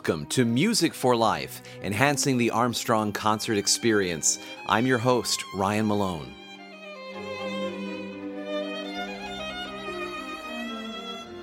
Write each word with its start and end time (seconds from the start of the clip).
welcome 0.00 0.24
to 0.24 0.46
Music 0.46 0.94
for 0.94 1.14
Life, 1.14 1.60
enhancing 1.82 2.38
the 2.38 2.50
Armstrong 2.52 3.12
concert 3.12 3.58
experience. 3.58 4.38
I'm 4.66 4.86
your 4.86 4.96
host, 4.96 5.44
Ryan 5.54 5.88
Malone. 5.88 6.34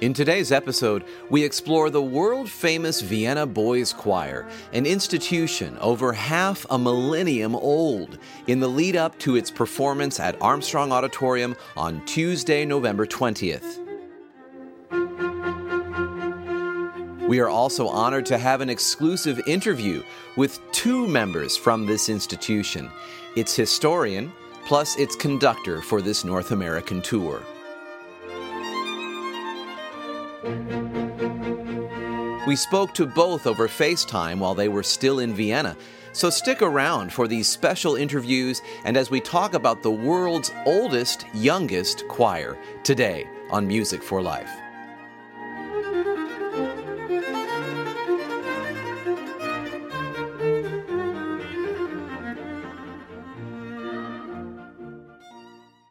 In 0.02 0.12
today's 0.12 0.52
episode, 0.52 1.04
we 1.30 1.44
explore 1.44 1.92
the 1.92 2.02
world 2.02 2.50
famous 2.50 3.00
Vienna 3.00 3.46
Boys 3.46 3.94
Choir, 3.94 4.48
an 4.74 4.88
institution 4.88 5.78
over 5.78 6.12
half 6.12 6.66
a 6.72 6.80
millennium 6.80 7.56
old, 7.56 8.18
in 8.48 8.60
the 8.60 8.68
lead 8.68 8.96
up 8.96 9.20
to 9.20 9.36
its 9.36 9.52
performance 9.52 10.20
at 10.20 10.42
Armstrong 10.42 10.92
Auditorium 10.92 11.56
on 11.76 12.04
Tuesday, 12.08 12.66
November 12.66 13.06
20th. 13.06 13.87
We 17.28 17.42
are 17.42 17.50
also 17.50 17.90
honored 17.90 18.26
to 18.28 18.38
have 18.38 18.62
an 18.62 18.70
exclusive 18.70 19.42
interview 19.48 20.02
with 20.38 20.62
two 20.72 21.06
members 21.08 21.58
from 21.58 21.86
this 21.86 22.08
institution 22.08 22.90
its 23.36 23.54
historian, 23.54 24.32
plus 24.66 24.98
its 24.98 25.16
conductor 25.16 25.82
for 25.82 26.02
this 26.02 26.24
North 26.24 26.52
American 26.52 27.02
tour. 27.02 27.44
We 32.48 32.56
spoke 32.56 32.94
to 32.94 33.06
both 33.06 33.46
over 33.46 33.68
FaceTime 33.68 34.40
while 34.40 34.56
they 34.56 34.70
were 34.70 34.82
still 34.82 35.20
in 35.20 35.34
Vienna, 35.34 35.76
so 36.14 36.30
stick 36.30 36.62
around 36.62 37.12
for 37.12 37.28
these 37.28 37.50
special 37.50 37.98
interviews 37.98 38.62
and 38.86 38.96
as 38.96 39.12
we 39.12 39.20
talk 39.20 39.54
about 39.54 39.84
the 39.84 39.92
world's 39.92 40.52
oldest, 40.66 41.26
youngest 41.34 42.08
choir 42.08 42.58
today 42.84 43.28
on 43.52 43.68
Music 43.68 44.02
for 44.02 44.22
Life. 44.22 44.50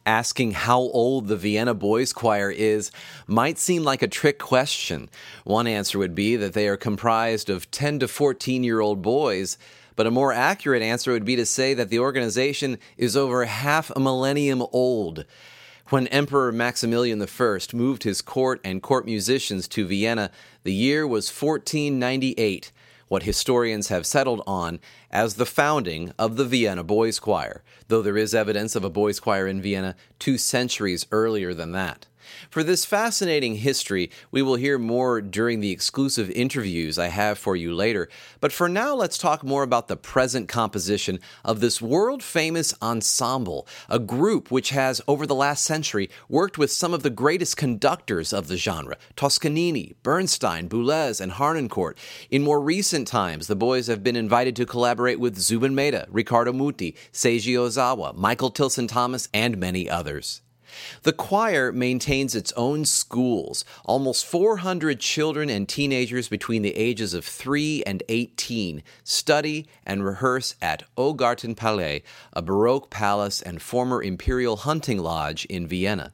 Asking 0.06 0.52
how 0.52 0.78
old 0.78 1.26
the 1.26 1.36
Vienna 1.36 1.74
Boys 1.74 2.12
Choir 2.12 2.50
is 2.50 2.90
might 3.26 3.58
seem 3.58 3.82
like 3.82 4.00
a 4.00 4.08
trick 4.08 4.38
question. 4.38 5.10
One 5.44 5.66
answer 5.66 5.98
would 5.98 6.14
be 6.14 6.36
that 6.36 6.54
they 6.54 6.68
are 6.68 6.76
comprised 6.76 7.50
of 7.50 7.70
10 7.70 7.98
to 7.98 8.08
14 8.08 8.64
year 8.64 8.80
old 8.80 9.02
boys, 9.02 9.58
but 9.96 10.06
a 10.06 10.10
more 10.10 10.32
accurate 10.32 10.82
answer 10.82 11.12
would 11.12 11.24
be 11.24 11.36
to 11.36 11.44
say 11.44 11.74
that 11.74 11.90
the 11.90 11.98
organization 11.98 12.78
is 12.96 13.16
over 13.16 13.44
half 13.44 13.90
a 13.90 14.00
millennium 14.00 14.62
old. 14.72 15.24
When 15.88 16.08
Emperor 16.08 16.50
Maximilian 16.50 17.22
I 17.22 17.58
moved 17.72 18.02
his 18.02 18.20
court 18.20 18.60
and 18.64 18.82
court 18.82 19.06
musicians 19.06 19.68
to 19.68 19.86
Vienna, 19.86 20.32
the 20.64 20.72
year 20.72 21.06
was 21.06 21.30
1498 21.30 22.72
what 23.08 23.22
historians 23.22 23.88
have 23.88 24.06
settled 24.06 24.42
on 24.46 24.80
as 25.10 25.34
the 25.34 25.46
founding 25.46 26.12
of 26.18 26.36
the 26.36 26.44
Vienna 26.44 26.82
Boys 26.82 27.18
Choir, 27.18 27.62
though 27.88 28.02
there 28.02 28.16
is 28.16 28.34
evidence 28.34 28.74
of 28.74 28.84
a 28.84 28.90
boys' 28.90 29.20
choir 29.20 29.46
in 29.46 29.62
Vienna 29.62 29.94
two 30.18 30.38
centuries 30.38 31.06
earlier 31.12 31.54
than 31.54 31.72
that. 31.72 32.06
For 32.50 32.62
this 32.62 32.84
fascinating 32.84 33.56
history, 33.56 34.10
we 34.30 34.42
will 34.42 34.56
hear 34.56 34.78
more 34.78 35.20
during 35.20 35.60
the 35.60 35.70
exclusive 35.70 36.30
interviews 36.30 36.98
I 36.98 37.08
have 37.08 37.38
for 37.38 37.56
you 37.56 37.74
later. 37.74 38.08
But 38.40 38.52
for 38.52 38.68
now, 38.68 38.94
let's 38.94 39.18
talk 39.18 39.42
more 39.42 39.62
about 39.62 39.88
the 39.88 39.96
present 39.96 40.48
composition 40.48 41.20
of 41.44 41.60
this 41.60 41.80
world 41.82 42.22
famous 42.22 42.74
ensemble, 42.80 43.66
a 43.88 43.98
group 43.98 44.50
which 44.50 44.70
has, 44.70 45.00
over 45.06 45.26
the 45.26 45.34
last 45.34 45.64
century, 45.64 46.10
worked 46.28 46.58
with 46.58 46.70
some 46.70 46.94
of 46.94 47.02
the 47.02 47.10
greatest 47.10 47.56
conductors 47.56 48.32
of 48.32 48.48
the 48.48 48.56
genre 48.56 48.96
Toscanini, 49.16 49.94
Bernstein, 50.02 50.68
Boulez, 50.68 51.20
and 51.20 51.32
Harnoncourt. 51.32 51.96
In 52.30 52.42
more 52.42 52.60
recent 52.60 53.06
times, 53.06 53.46
the 53.46 53.56
boys 53.56 53.86
have 53.86 54.02
been 54.02 54.16
invited 54.16 54.56
to 54.56 54.66
collaborate 54.66 55.20
with 55.20 55.38
Zubin 55.38 55.74
Mehta, 55.74 56.06
Riccardo 56.10 56.52
Muti, 56.52 56.96
Seiji 57.12 57.54
Ozawa, 57.54 58.14
Michael 58.14 58.50
Tilson 58.50 58.86
Thomas, 58.86 59.28
and 59.32 59.58
many 59.58 59.88
others. 59.88 60.42
The 61.02 61.12
choir 61.12 61.72
maintains 61.72 62.34
its 62.34 62.52
own 62.52 62.84
schools. 62.84 63.64
Almost 63.84 64.26
400 64.26 65.00
children 65.00 65.48
and 65.50 65.68
teenagers 65.68 66.28
between 66.28 66.62
the 66.62 66.76
ages 66.76 67.14
of 67.14 67.24
3 67.24 67.82
and 67.86 68.02
18 68.08 68.82
study 69.04 69.66
and 69.84 70.04
rehearse 70.04 70.54
at 70.60 70.84
Augarten 70.96 71.56
Palais, 71.56 72.02
a 72.32 72.42
Baroque 72.42 72.90
palace 72.90 73.42
and 73.42 73.62
former 73.62 74.02
imperial 74.02 74.56
hunting 74.56 74.98
lodge 74.98 75.44
in 75.46 75.66
Vienna. 75.66 76.12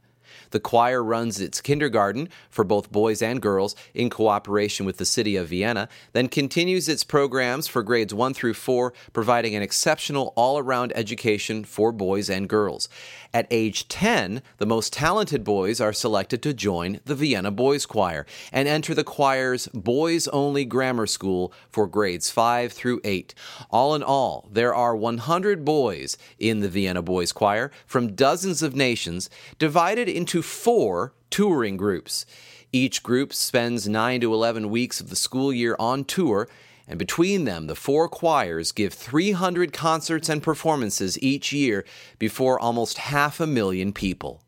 The 0.53 0.61
choir 0.61 1.03
runs 1.03 1.41
its 1.41 1.61
kindergarten 1.61 2.29
for 2.51 2.63
both 2.63 2.93
boys 2.93 3.23
and 3.23 3.41
girls 3.41 3.75
in 3.95 4.11
cooperation 4.11 4.87
with 4.87 4.99
the 4.99 5.07
city 5.07 5.35
of 5.37 5.49
Vienna, 5.49 5.89
then 6.13 6.29
continues 6.29 6.89
its 6.89 7.05
programs 7.05 7.67
for 7.67 7.83
grades 7.83 8.15
1 8.15 8.35
through 8.35 8.55
4, 8.55 8.93
providing 9.13 9.55
an 9.55 9.63
exceptional 9.63 10.33
all 10.37 10.59
around 10.59 10.93
education 10.95 11.65
for 11.65 11.91
boys 11.91 12.29
and 12.29 12.49
girls. 12.49 12.89
At 13.35 13.47
age 13.51 13.89
10, 13.89 14.43
the 14.59 14.67
most 14.67 14.93
talented 14.93 15.43
boys 15.43 15.81
are 15.81 15.95
selected 15.95 16.43
to 16.43 16.53
join 16.53 17.01
the 17.07 17.15
Vienna 17.15 17.51
Boys 17.51 17.87
Choir 17.87 18.27
and 18.53 18.69
enter 18.69 18.95
the 18.95 19.05
choir's 19.05 19.69
boys 19.69 20.29
only 20.29 20.67
grammar 20.67 21.07
school 21.07 21.51
for 21.71 21.87
grades 21.87 22.31
5 22.31 22.73
through 22.73 23.01
8. 23.05 23.35
All 23.71 23.95
in 23.95 24.03
all, 24.03 24.51
there 24.53 24.75
are 24.75 24.95
100 24.95 25.65
boys 25.65 26.19
in 26.39 26.61
the 26.61 26.69
Vienna 26.69 27.01
Boys 27.01 27.33
Choir 27.33 27.71
from 27.87 28.15
dozens 28.15 28.63
of 28.63 28.77
nations, 28.77 29.31
divided 29.59 30.11
into 30.11 30.43
four 30.43 31.15
touring 31.31 31.79
groups. 31.79 32.27
Each 32.71 33.03
group 33.03 33.33
spends 33.33 33.89
9 33.89 34.21
to 34.21 34.35
11 34.35 34.69
weeks 34.69 35.01
of 35.01 35.09
the 35.09 35.17
school 35.17 35.55
year 35.55 35.75
on 35.79 36.05
tour 36.05 36.49
and 36.93 36.99
between 36.99 37.47
them, 37.47 37.69
the 37.69 37.75
four 37.75 38.07
choirs 38.07 38.71
give 38.71 38.93
300 38.93 39.73
concerts 39.73 40.29
and 40.29 40.43
performances 40.43 41.19
each 41.23 41.51
year 41.51 41.87
before 42.19 42.61
almost 42.61 42.99
half 42.99 43.41
a 43.41 43.47
million 43.47 43.95
people. 43.95 44.43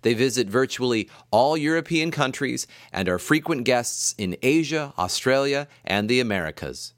They 0.00 0.14
visit 0.14 0.48
virtually 0.48 1.10
all 1.30 1.58
European 1.58 2.10
countries 2.10 2.66
and 2.90 3.06
are 3.06 3.18
frequent 3.18 3.64
guests 3.64 4.14
in 4.16 4.38
Asia, 4.40 4.94
Australia, 4.96 5.68
and 5.84 6.08
the 6.08 6.20
Americas. 6.20 6.94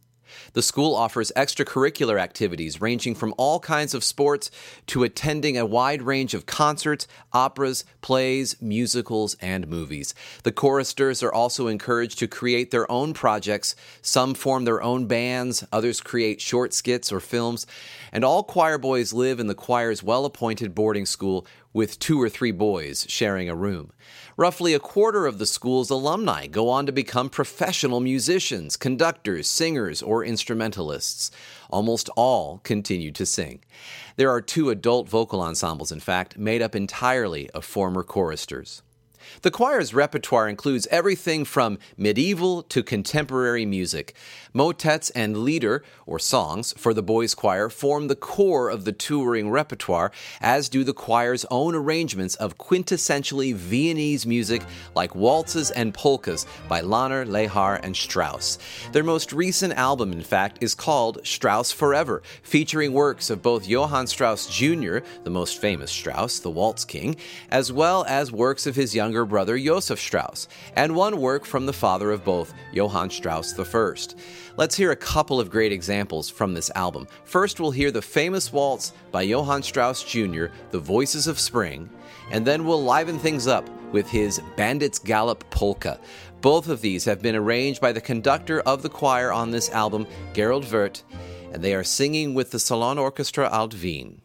The 0.53 0.63
school 0.63 0.95
offers 0.95 1.33
extracurricular 1.37 2.21
activities 2.21 2.81
ranging 2.81 3.15
from 3.15 3.35
all 3.37 3.61
kinds 3.61 3.95
of 3.95 4.05
sports 4.05 4.51
to 4.89 5.03
attending 5.03 5.57
a 5.57 5.67
wide 5.67 6.03
range 6.03 6.35
of 6.35 6.47
concerts, 6.47 7.07
operas, 7.33 7.85
plays, 8.01 8.61
musicals, 8.61 9.37
and 9.41 9.69
movies. 9.69 10.15
The 10.43 10.53
choristers 10.53 11.23
are 11.23 11.33
also 11.33 11.67
encouraged 11.67 12.19
to 12.19 12.29
create 12.29 12.71
their 12.71 12.91
own 12.91 13.15
projects. 13.15 13.75
Some 14.03 14.35
form 14.35 14.65
their 14.65 14.83
own 14.83 15.07
bands, 15.07 15.65
others 15.73 16.01
create 16.01 16.41
short 16.41 16.75
skits 16.75 17.13
or 17.13 17.21
films, 17.21 17.67
and 18.13 18.25
all 18.25 18.43
choir 18.43 18.79
boys 18.79 19.13
live 19.13 19.41
in 19.41 19.47
the 19.47 19.55
choir's 19.55 20.03
well 20.03 20.25
appointed 20.25 20.75
boarding 20.75 21.07
school 21.07 21.47
with 21.73 21.99
two 21.99 22.21
or 22.21 22.29
three 22.29 22.53
boys 22.53 23.07
sharing 23.09 23.49
a 23.49 23.55
room. 23.55 23.93
Roughly 24.37 24.73
a 24.73 24.81
quarter 24.81 25.27
of 25.27 25.39
the 25.39 25.45
school's 25.45 25.91
alumni 25.91 26.47
go 26.47 26.71
on 26.71 26.87
to 26.87 26.93
become 26.93 27.29
professional 27.29 28.01
musicians, 28.01 28.79
conductors, 28.79 29.47
singers, 29.47 30.01
or 30.01 30.25
instrumentalists. 30.25 31.31
Almost 31.69 32.09
all 32.17 32.61
continue 32.65 33.13
to 33.13 33.27
sing. 33.27 33.61
There 34.17 34.31
are 34.31 34.41
two 34.41 34.71
adult 34.71 35.07
vocal 35.07 35.43
ensembles, 35.43 35.93
in 35.93 36.01
fact, 36.01 36.39
made 36.39 36.63
up 36.63 36.75
entirely 36.75 37.51
of 37.51 37.67
former 37.67 38.03
choristers. 38.03 38.83
The 39.43 39.51
choir's 39.51 39.95
repertoire 39.95 40.49
includes 40.49 40.87
everything 40.91 41.45
from 41.45 41.79
medieval 41.97 42.63
to 42.65 42.83
contemporary 42.83 43.67
music. 43.67 44.15
Motets 44.55 45.11
and 45.11 45.39
lieder, 45.39 45.83
or 46.05 46.19
songs, 46.19 46.75
for 46.77 46.93
the 46.93 47.03
boys' 47.03 47.35
choir 47.35 47.71
form 47.71 48.09
the 48.09 48.17
core 48.17 48.69
of 48.69 48.85
the 48.85 48.93
touring 48.93 49.51
repertoire, 49.51 50.13
as 50.41 50.69
do 50.69 50.85
the 50.85 50.93
choir's 50.93 51.47
own 51.51 51.75
arrangements 51.75 52.35
of 52.35 52.59
quintessentially 52.59 53.55
Viennese 53.55 54.27
music 54.27 54.63
like 54.95 55.15
waltzes 55.15 55.71
and 55.71 55.95
polkas 55.95 56.47
by 56.69 56.81
Lanner, 56.81 57.25
Lehar, 57.25 57.81
and 57.83 57.97
Strauss. 57.97 58.59
Their 58.93 59.05
most 59.05 59.33
recent 59.33 59.73
album, 59.75 60.13
in 60.13 60.23
fact, 60.23 60.59
is 60.63 60.75
called 60.75 61.27
Strauss 61.27 61.73
Forever, 61.73 62.23
featuring 62.43 62.93
works 62.93 63.31
of 63.31 63.43
both 63.43 63.67
Johann 63.67 64.07
Strauss 64.07 64.47
Jr., 64.47 64.99
the 65.25 65.31
most 65.31 65.61
famous 65.61 65.91
Strauss, 65.91 66.41
the 66.41 66.51
Waltz 66.51 66.85
King, 66.85 67.17
as 67.51 67.73
well 67.73 68.05
as 68.07 68.31
works 68.31 68.67
of 68.67 68.77
his 68.77 68.95
younger 68.95 69.25
brother 69.25 69.59
Josef 69.59 69.99
Strauss, 69.99 70.49
and 70.77 70.95
one 70.95 71.21
work 71.21 71.45
from 71.45 71.67
the 71.67 71.73
father 71.73 72.11
of 72.11 72.25
both, 72.25 72.53
Johann 72.73 73.11
Strauss 73.11 73.59
I. 73.59 73.95
Let's 74.59 74.77
hear 74.77 74.91
a 74.91 74.97
couple 74.97 75.41
of 75.41 75.51
great 75.51 75.73
examples 75.73 76.29
from 76.29 76.53
this 76.53 76.71
album. 76.75 77.09
First, 77.25 77.59
we'll 77.59 77.71
hear 77.71 77.91
the 77.91 78.03
famous 78.03 78.53
waltz 78.53 78.93
by 79.11 79.23
Johann 79.23 79.63
Strauss 79.63 80.05
Jr., 80.05 80.47
The 80.71 80.79
Voices 80.79 81.27
of 81.27 81.41
Spring, 81.41 81.89
and 82.31 82.47
then 82.47 82.67
we'll 82.67 82.83
liven 82.83 83.19
things 83.19 83.47
up 83.47 83.67
with 83.93 84.11
his 84.11 84.43
Bandits 84.55 84.99
Gallop 84.99 85.49
Polka. 85.49 85.99
Both 86.43 86.69
of 86.69 86.83
these 86.83 87.07
have 87.07 87.23
been 87.23 87.35
arranged 87.35 87.81
by 87.81 87.93
the 87.93 88.01
conductor 88.03 88.61
of 88.61 88.83
the 88.83 88.91
choir 88.91 89.33
on 89.33 89.51
this 89.51 89.71
album, 89.71 90.07
Gerald 90.35 90.71
Wirth, 90.71 91.03
and 91.53 91.63
they 91.63 91.75
are 91.75 91.85
singing 91.85 92.35
with 92.35 92.51
the 92.51 92.59
Salon 92.59 92.99
Orchestra 92.99 93.49
Alt 93.49 93.75
Wien. 93.75 94.21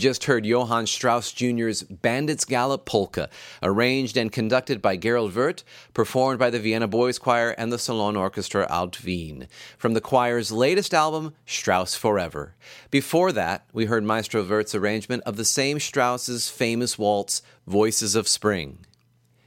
Just 0.00 0.24
heard 0.24 0.46
Johann 0.46 0.86
Strauss 0.86 1.30
Jr.'s 1.30 1.82
Bandits 1.82 2.44
Gallop 2.44 2.86
Polka, 2.86 3.28
arranged 3.62 4.16
and 4.16 4.32
conducted 4.32 4.80
by 4.80 4.96
Gerald 4.96 5.34
Wirth, 5.34 5.62
performed 5.94 6.38
by 6.38 6.48
the 6.50 6.58
Vienna 6.58 6.88
Boys 6.88 7.18
Choir 7.18 7.50
and 7.50 7.70
the 7.70 7.78
Salon 7.78 8.16
Orchestra 8.16 8.66
Alt 8.68 9.04
Wien, 9.04 9.46
from 9.76 9.92
the 9.92 10.00
choir's 10.00 10.50
latest 10.50 10.94
album, 10.94 11.34
Strauss 11.44 11.94
Forever. 11.94 12.54
Before 12.90 13.30
that, 13.32 13.66
we 13.72 13.84
heard 13.84 14.02
Maestro 14.02 14.42
Wirth's 14.42 14.74
arrangement 14.74 15.22
of 15.24 15.36
the 15.36 15.44
same 15.44 15.78
Strauss's 15.78 16.48
famous 16.48 16.98
waltz, 16.98 17.42
Voices 17.66 18.16
of 18.16 18.26
Spring. 18.26 18.78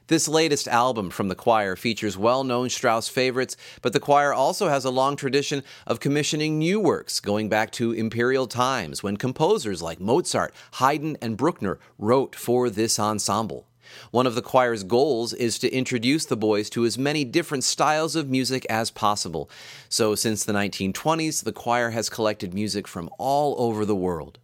This 0.07 0.27
latest 0.27 0.67
album 0.67 1.09
from 1.09 1.29
the 1.29 1.35
choir 1.35 1.77
features 1.77 2.17
well 2.17 2.43
known 2.43 2.69
Strauss 2.69 3.07
favorites, 3.07 3.55
but 3.81 3.93
the 3.93 4.01
choir 4.01 4.33
also 4.33 4.67
has 4.67 4.83
a 4.83 4.89
long 4.89 5.15
tradition 5.15 5.63
of 5.87 6.01
commissioning 6.01 6.59
new 6.59 6.77
works 6.77 7.21
going 7.21 7.47
back 7.47 7.71
to 7.73 7.93
imperial 7.93 8.45
times 8.45 9.01
when 9.01 9.15
composers 9.15 9.81
like 9.81 10.01
Mozart, 10.01 10.53
Haydn, 10.73 11.15
and 11.21 11.37
Bruckner 11.37 11.79
wrote 11.97 12.35
for 12.35 12.69
this 12.69 12.99
ensemble. 12.99 13.65
One 14.11 14.27
of 14.27 14.35
the 14.35 14.41
choir's 14.41 14.83
goals 14.83 15.31
is 15.31 15.57
to 15.59 15.73
introduce 15.73 16.25
the 16.25 16.35
boys 16.35 16.69
to 16.71 16.83
as 16.83 16.97
many 16.97 17.23
different 17.23 17.63
styles 17.63 18.17
of 18.17 18.29
music 18.29 18.65
as 18.69 18.91
possible. 18.91 19.49
So, 19.87 20.15
since 20.15 20.43
the 20.43 20.53
1920s, 20.53 21.45
the 21.45 21.53
choir 21.53 21.91
has 21.91 22.09
collected 22.09 22.53
music 22.53 22.89
from 22.89 23.09
all 23.17 23.55
over 23.57 23.85
the 23.85 23.95
world. 23.95 24.39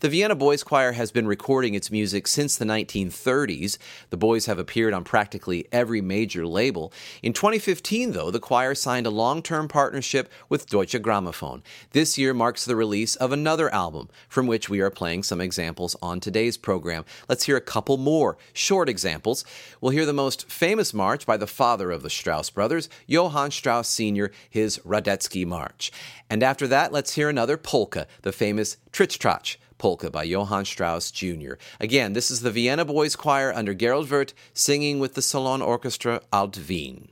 The 0.00 0.08
Vienna 0.08 0.34
Boys 0.34 0.62
Choir 0.62 0.92
has 0.92 1.10
been 1.10 1.26
recording 1.26 1.74
its 1.74 1.90
music 1.90 2.26
since 2.26 2.56
the 2.56 2.64
1930s. 2.64 3.78
The 4.10 4.16
boys 4.16 4.46
have 4.46 4.58
appeared 4.58 4.94
on 4.94 5.04
practically 5.04 5.66
every 5.72 6.00
major 6.00 6.46
label. 6.46 6.92
In 7.22 7.32
2015, 7.32 8.12
though, 8.12 8.30
the 8.30 8.40
choir 8.40 8.74
signed 8.74 9.06
a 9.06 9.10
long 9.10 9.42
term 9.42 9.68
partnership 9.68 10.30
with 10.48 10.68
Deutsche 10.68 11.00
Grammophon. 11.00 11.62
This 11.92 12.18
year 12.18 12.34
marks 12.34 12.64
the 12.64 12.76
release 12.76 13.16
of 13.16 13.32
another 13.32 13.72
album, 13.72 14.08
from 14.28 14.46
which 14.46 14.68
we 14.68 14.80
are 14.80 14.90
playing 14.90 15.22
some 15.22 15.40
examples 15.40 15.96
on 16.02 16.20
today's 16.20 16.56
program. 16.56 17.04
Let's 17.28 17.44
hear 17.44 17.56
a 17.56 17.60
couple 17.60 17.96
more 17.96 18.36
short 18.52 18.88
examples. 18.88 19.44
We'll 19.80 19.92
hear 19.92 20.06
the 20.06 20.12
most 20.12 20.50
famous 20.50 20.94
march 20.94 21.26
by 21.26 21.36
the 21.36 21.46
father 21.46 21.90
of 21.90 22.02
the 22.02 22.10
Strauss 22.10 22.50
brothers, 22.50 22.88
Johann 23.06 23.50
Strauss 23.50 23.88
Sr., 23.88 24.30
his 24.48 24.78
Radetzky 24.78 25.46
March. 25.46 25.90
And 26.30 26.42
after 26.42 26.66
that, 26.68 26.92
let's 26.92 27.14
hear 27.14 27.28
another 27.28 27.56
polka, 27.56 28.06
the 28.22 28.32
famous 28.32 28.76
Tritschtratsch 28.92 29.56
polka 29.84 30.10
by 30.10 30.22
Johann 30.22 30.64
Strauss 30.64 31.10
Jr. 31.10 31.56
Again, 31.78 32.14
this 32.14 32.30
is 32.30 32.40
the 32.40 32.50
Vienna 32.50 32.86
Boys 32.86 33.14
Choir 33.14 33.52
under 33.52 33.74
Gerald 33.74 34.10
Wirth 34.10 34.32
singing 34.54 34.98
with 34.98 35.12
the 35.12 35.20
Salon 35.20 35.60
Orchestra 35.60 36.22
Alt 36.32 36.58
Wien. 36.66 37.10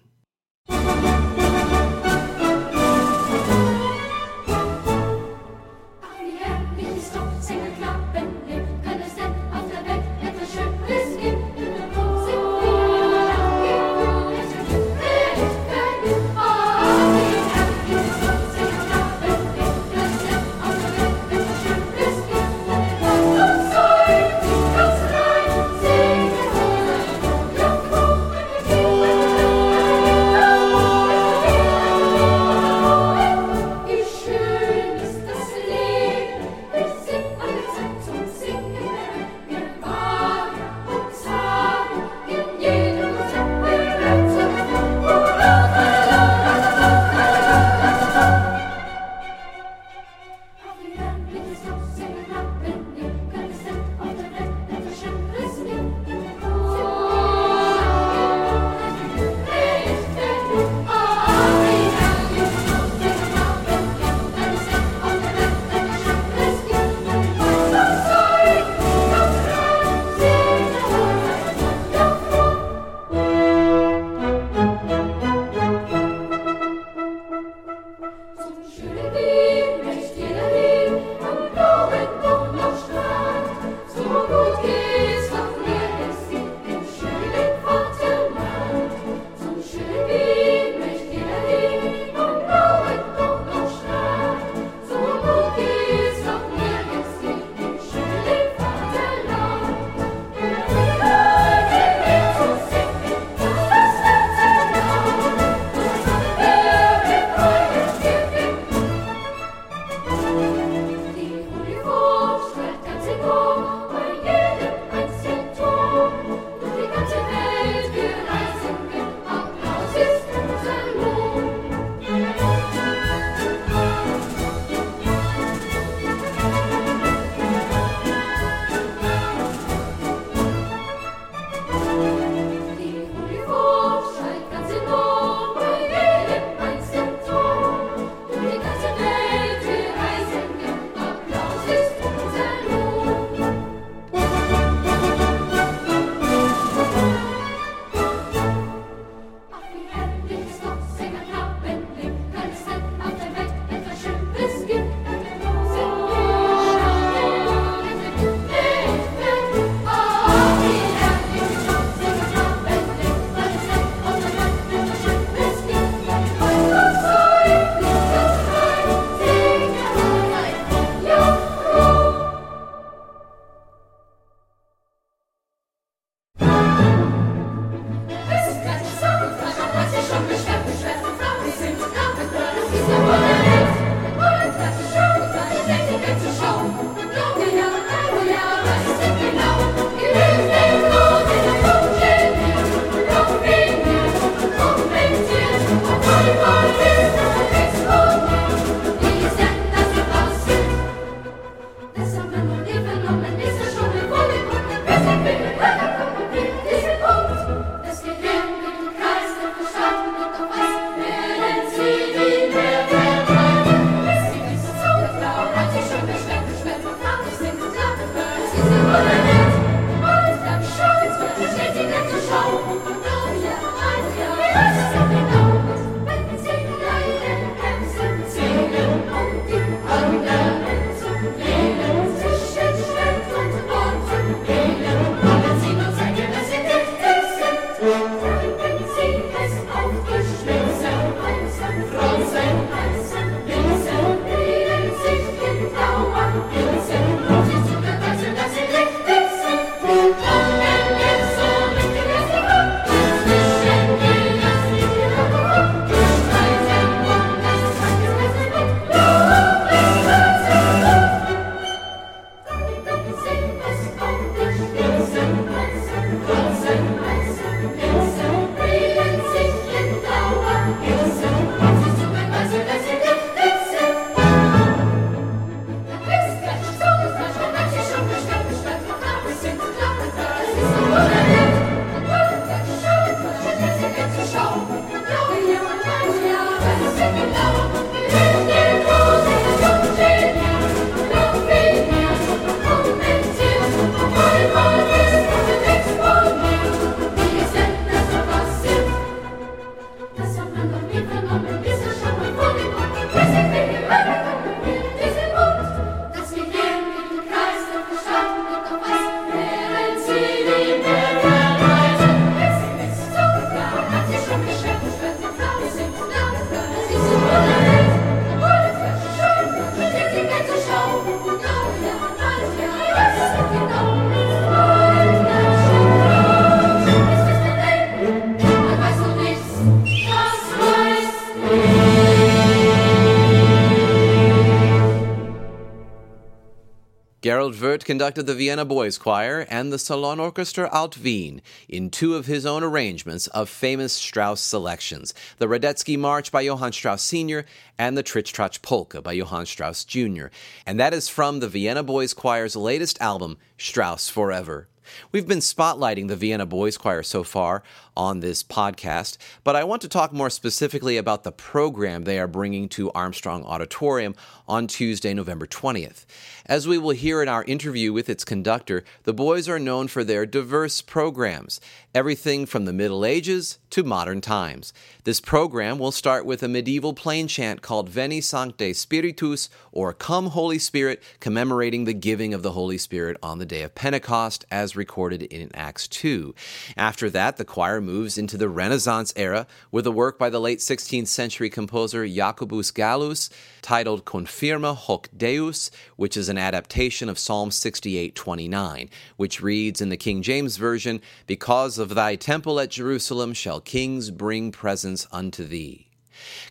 Wirth 337.51 337.85
conducted 337.85 338.27
the 338.27 338.37
Vienna 338.37 338.65
Boys 338.65 338.99
Choir 338.99 339.45
and 339.51 339.73
the 339.73 339.77
Salonorchester 339.77 340.69
Alt 340.73 340.97
Wien 340.97 341.43
in 341.69 341.91
two 341.91 342.15
of 342.15 342.27
his 342.27 342.47
own 342.47 342.63
arrangements 342.63 343.27
of 343.27 343.49
famous 343.49 343.93
Strauss 343.93 344.41
selections 344.41 345.13
the 345.39 345.49
Radetzky 345.49 345.99
March 345.99 346.31
by 346.31 346.43
Johann 346.43 346.71
Strauss 346.71 347.03
Sr. 347.03 347.45
and 347.77 347.99
the 347.99 348.05
Tritsch 348.05 348.33
Tratsch 348.33 348.63
Polka 348.63 349.03
by 349.03 349.13
Johann 349.13 349.47
Strauss 349.47 349.85
Jr. 349.85 350.27
And 350.65 350.79
that 350.79 350.95
is 350.95 351.09
from 351.09 351.41
the 351.41 351.49
Vienna 351.49 351.83
Boys 351.83 352.15
Choir's 352.15 352.55
latest 352.55 353.01
album, 353.01 353.39
Strauss 353.59 354.09
Forever. 354.09 354.69
We've 355.11 355.27
been 355.27 355.39
spotlighting 355.39 356.09
the 356.09 356.17
Vienna 356.17 356.47
Boys 356.47 356.77
Choir 356.77 357.03
so 357.03 357.23
far 357.23 357.63
on 357.97 358.21
this 358.21 358.43
podcast, 358.43 359.19
but 359.45 359.55
I 359.55 359.65
want 359.65 359.83
to 359.83 359.89
talk 359.89 360.13
more 360.13 360.31
specifically 360.31 360.97
about 360.97 361.25
the 361.25 361.33
program 361.33 362.05
they 362.05 362.19
are 362.19 362.27
bringing 362.27 362.69
to 362.71 362.91
Armstrong 362.93 363.45
Auditorium 363.45 364.15
on 364.49 364.67
Tuesday, 364.67 365.13
November 365.13 365.47
20th. 365.47 366.07
As 366.47 366.67
we 366.67 366.79
will 366.79 366.91
hear 366.91 367.23
in 367.23 367.29
our 367.29 367.45
interview 367.45 367.93
with 367.93 368.09
its 368.09 368.25
conductor, 368.25 368.85
the 369.05 369.13
boys 369.13 369.49
are 369.49 369.59
known 369.59 369.89
for 369.89 370.05
their 370.05 370.27
diverse 370.27 370.81
programs, 370.81 371.61
everything 371.95 372.47
from 372.47 372.65
the 372.65 372.73
Middle 372.73 373.05
Ages 373.05 373.59
to 373.71 373.83
modern 373.83 374.21
times. 374.21 374.73
This 375.05 375.21
program 375.21 375.79
will 375.79 375.93
start 375.93 376.27
with 376.27 376.43
a 376.43 376.49
medieval 376.49 376.95
plain 376.95 377.29
chant 377.29 377.63
called 377.63 377.89
Veni 377.89 378.21
Sancte 378.21 378.75
Spiritus, 378.75 379.49
or 379.71 379.93
Come 379.93 380.29
Holy 380.29 380.59
Spirit, 380.59 381.03
commemorating 381.21 381.85
the 381.85 381.95
giving 381.95 382.35
of 382.35 382.43
the 382.43 382.53
Holy 382.53 382.79
Spirit 382.79 383.17
on 383.23 383.39
the 383.39 383.47
day 383.47 383.63
of 383.63 383.75
Pentecost, 383.75 384.45
as 384.51 384.77
recorded 384.83 385.23
in 385.23 385.49
Acts 385.55 385.87
2. 385.87 386.35
After 386.77 387.09
that, 387.11 387.37
the 387.37 387.45
choir 387.45 387.81
moves 387.81 388.19
into 388.19 388.37
the 388.37 388.49
Renaissance 388.49 389.13
era 389.15 389.47
with 389.71 389.87
a 389.87 389.93
work 389.93 390.19
by 390.19 390.29
the 390.29 390.41
late 390.41 390.59
16th 390.59 391.07
century 391.07 391.49
composer 391.49 392.05
Jacobus 392.05 392.73
Gallus 392.73 393.31
titled 393.61 394.05
Confirma 394.05 394.75
hoc 394.75 395.09
Deus, 395.17 395.71
which 395.95 396.17
is 396.17 396.29
an 396.29 396.37
adaptation 396.37 397.09
of 397.09 397.17
Psalm 397.17 397.51
68:29, 397.51 398.91
which 399.17 399.41
reads 399.41 399.81
in 399.81 399.89
the 399.89 399.97
King 399.97 400.21
James 400.21 400.57
Version, 400.57 401.01
Because 401.29 401.79
of 401.79 401.95
thy 401.95 402.17
temple 402.17 402.59
at 402.59 402.73
Jerusalem 402.73 403.35
shall 403.35 403.61
kings 403.61 404.11
bring 404.11 404.51
presents 404.51 405.07
unto 405.13 405.45
thee. 405.47 405.92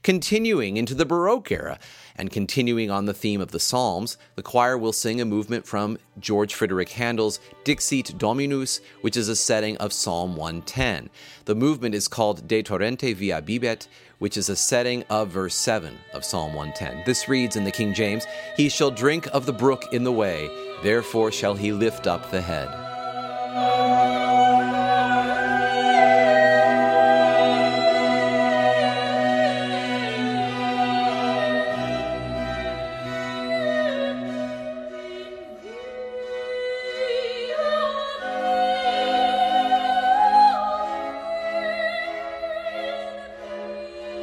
Continuing 0.03 0.77
into 0.77 0.93
the 0.93 1.05
Baroque 1.05 1.51
era 1.51 1.79
and 2.15 2.31
continuing 2.31 2.91
on 2.91 3.05
the 3.05 3.13
theme 3.13 3.41
of 3.41 3.51
the 3.51 3.59
Psalms, 3.59 4.17
the 4.35 4.43
choir 4.43 4.77
will 4.77 4.93
sing 4.93 5.21
a 5.21 5.25
movement 5.25 5.65
from 5.65 5.97
George 6.19 6.53
Frideric 6.53 6.89
Handel's 6.89 7.39
Dixit 7.63 8.17
Dominus, 8.17 8.81
which 9.01 9.17
is 9.17 9.29
a 9.29 9.35
setting 9.35 9.77
of 9.77 9.93
Psalm 9.93 10.35
110. 10.35 11.09
The 11.45 11.55
movement 11.55 11.95
is 11.95 12.07
called 12.07 12.47
De 12.47 12.61
Torrente 12.61 13.15
Via 13.15 13.41
Bibet, 13.41 13.87
which 14.19 14.37
is 14.37 14.49
a 14.49 14.55
setting 14.55 15.03
of 15.09 15.29
verse 15.29 15.55
7 15.55 15.97
of 16.13 16.23
Psalm 16.23 16.53
110. 16.53 17.03
This 17.05 17.27
reads 17.27 17.55
in 17.55 17.63
the 17.63 17.71
King 17.71 17.93
James 17.93 18.25
He 18.55 18.69
shall 18.69 18.91
drink 18.91 19.27
of 19.33 19.45
the 19.45 19.53
brook 19.53 19.93
in 19.93 20.03
the 20.03 20.11
way, 20.11 20.49
therefore 20.83 21.31
shall 21.31 21.55
he 21.55 21.71
lift 21.71 22.07
up 22.07 22.29
the 22.29 22.41
head. 22.41 23.90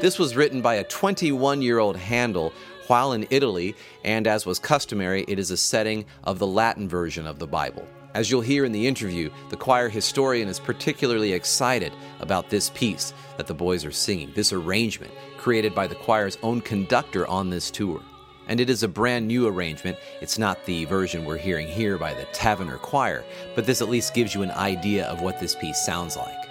This 0.00 0.16
was 0.16 0.36
written 0.36 0.62
by 0.62 0.76
a 0.76 0.84
21 0.84 1.60
year 1.60 1.80
old 1.80 1.96
Handel 1.96 2.52
while 2.86 3.14
in 3.14 3.26
Italy, 3.30 3.74
and 4.04 4.28
as 4.28 4.46
was 4.46 4.60
customary, 4.60 5.24
it 5.26 5.40
is 5.40 5.50
a 5.50 5.56
setting 5.56 6.04
of 6.22 6.38
the 6.38 6.46
Latin 6.46 6.88
version 6.88 7.26
of 7.26 7.40
the 7.40 7.48
Bible. 7.48 7.84
As 8.14 8.30
you'll 8.30 8.40
hear 8.40 8.64
in 8.64 8.70
the 8.70 8.86
interview, 8.86 9.28
the 9.50 9.56
choir 9.56 9.88
historian 9.88 10.46
is 10.46 10.60
particularly 10.60 11.32
excited 11.32 11.92
about 12.20 12.48
this 12.48 12.70
piece 12.70 13.12
that 13.38 13.48
the 13.48 13.54
boys 13.54 13.84
are 13.84 13.90
singing, 13.90 14.30
this 14.36 14.52
arrangement 14.52 15.12
created 15.36 15.74
by 15.74 15.88
the 15.88 15.96
choir's 15.96 16.38
own 16.44 16.60
conductor 16.60 17.26
on 17.26 17.50
this 17.50 17.68
tour. 17.68 18.00
And 18.46 18.60
it 18.60 18.70
is 18.70 18.84
a 18.84 18.88
brand 18.88 19.26
new 19.26 19.48
arrangement. 19.48 19.98
It's 20.20 20.38
not 20.38 20.64
the 20.64 20.84
version 20.84 21.24
we're 21.24 21.38
hearing 21.38 21.66
here 21.66 21.98
by 21.98 22.14
the 22.14 22.24
Taverner 22.26 22.78
Choir, 22.78 23.24
but 23.56 23.66
this 23.66 23.82
at 23.82 23.90
least 23.90 24.14
gives 24.14 24.32
you 24.32 24.42
an 24.42 24.52
idea 24.52 25.06
of 25.06 25.22
what 25.22 25.40
this 25.40 25.56
piece 25.56 25.84
sounds 25.84 26.16
like. 26.16 26.47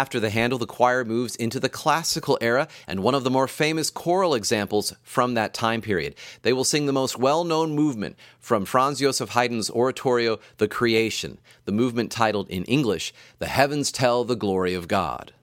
After 0.00 0.18
the 0.18 0.30
Handel, 0.30 0.58
the 0.58 0.64
choir 0.64 1.04
moves 1.04 1.36
into 1.36 1.60
the 1.60 1.68
classical 1.68 2.38
era 2.40 2.68
and 2.86 3.02
one 3.02 3.14
of 3.14 3.22
the 3.22 3.28
more 3.28 3.46
famous 3.46 3.90
choral 3.90 4.34
examples 4.34 4.94
from 5.02 5.34
that 5.34 5.52
time 5.52 5.82
period. 5.82 6.14
They 6.40 6.54
will 6.54 6.64
sing 6.64 6.86
the 6.86 6.92
most 6.94 7.18
well 7.18 7.44
known 7.44 7.74
movement 7.74 8.16
from 8.38 8.64
Franz 8.64 9.00
Joseph 9.00 9.28
Haydn's 9.32 9.68
oratorio, 9.68 10.40
The 10.56 10.68
Creation, 10.68 11.36
the 11.66 11.72
movement 11.72 12.10
titled 12.10 12.48
in 12.48 12.64
English, 12.64 13.12
The 13.40 13.48
Heavens 13.48 13.92
Tell 13.92 14.24
the 14.24 14.36
Glory 14.36 14.72
of 14.72 14.88
God. 14.88 15.34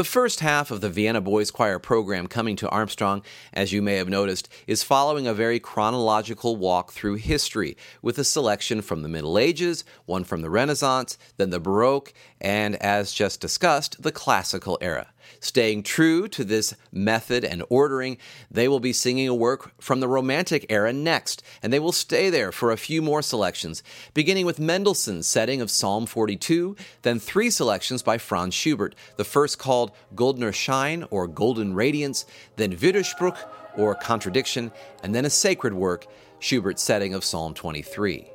The 0.00 0.04
first 0.04 0.40
half 0.40 0.70
of 0.70 0.80
the 0.80 0.88
Vienna 0.88 1.20
Boys 1.20 1.50
Choir 1.50 1.78
program 1.78 2.26
coming 2.26 2.56
to 2.56 2.68
Armstrong, 2.70 3.22
as 3.52 3.70
you 3.70 3.82
may 3.82 3.96
have 3.96 4.08
noticed, 4.08 4.48
is 4.66 4.82
following 4.82 5.26
a 5.26 5.34
very 5.34 5.60
chronological 5.60 6.56
walk 6.56 6.90
through 6.90 7.16
history, 7.16 7.76
with 8.00 8.16
a 8.18 8.24
selection 8.24 8.80
from 8.80 9.02
the 9.02 9.10
Middle 9.10 9.38
Ages, 9.38 9.84
one 10.06 10.24
from 10.24 10.40
the 10.40 10.48
Renaissance, 10.48 11.18
then 11.36 11.50
the 11.50 11.60
Baroque, 11.60 12.14
and 12.40 12.76
as 12.76 13.12
just 13.12 13.42
discussed, 13.42 14.02
the 14.02 14.10
Classical 14.10 14.78
era. 14.80 15.12
Staying 15.40 15.82
true 15.82 16.28
to 16.28 16.44
this 16.44 16.74
method 16.92 17.44
and 17.44 17.62
ordering, 17.68 18.18
they 18.50 18.68
will 18.68 18.80
be 18.80 18.92
singing 18.92 19.28
a 19.28 19.34
work 19.34 19.72
from 19.80 20.00
the 20.00 20.08
Romantic 20.08 20.66
era 20.68 20.92
next, 20.92 21.42
and 21.62 21.72
they 21.72 21.78
will 21.78 21.92
stay 21.92 22.30
there 22.30 22.52
for 22.52 22.70
a 22.70 22.76
few 22.76 23.02
more 23.02 23.22
selections, 23.22 23.82
beginning 24.14 24.46
with 24.46 24.58
Mendelssohn's 24.58 25.26
setting 25.26 25.60
of 25.60 25.70
Psalm 25.70 26.06
42, 26.06 26.76
then 27.02 27.18
three 27.18 27.50
selections 27.50 28.02
by 28.02 28.18
Franz 28.18 28.54
Schubert, 28.54 28.94
the 29.16 29.24
first 29.24 29.58
called 29.58 29.92
Goldener 30.14 30.54
Schein 30.54 31.04
or 31.10 31.26
Golden 31.26 31.74
Radiance, 31.74 32.24
then 32.56 32.76
Widerspruch 32.76 33.38
or 33.76 33.94
Contradiction, 33.94 34.72
and 35.02 35.14
then 35.14 35.24
a 35.24 35.30
sacred 35.30 35.74
work, 35.74 36.06
Schubert's 36.38 36.82
setting 36.82 37.14
of 37.14 37.24
Psalm 37.24 37.54
23. 37.54 38.29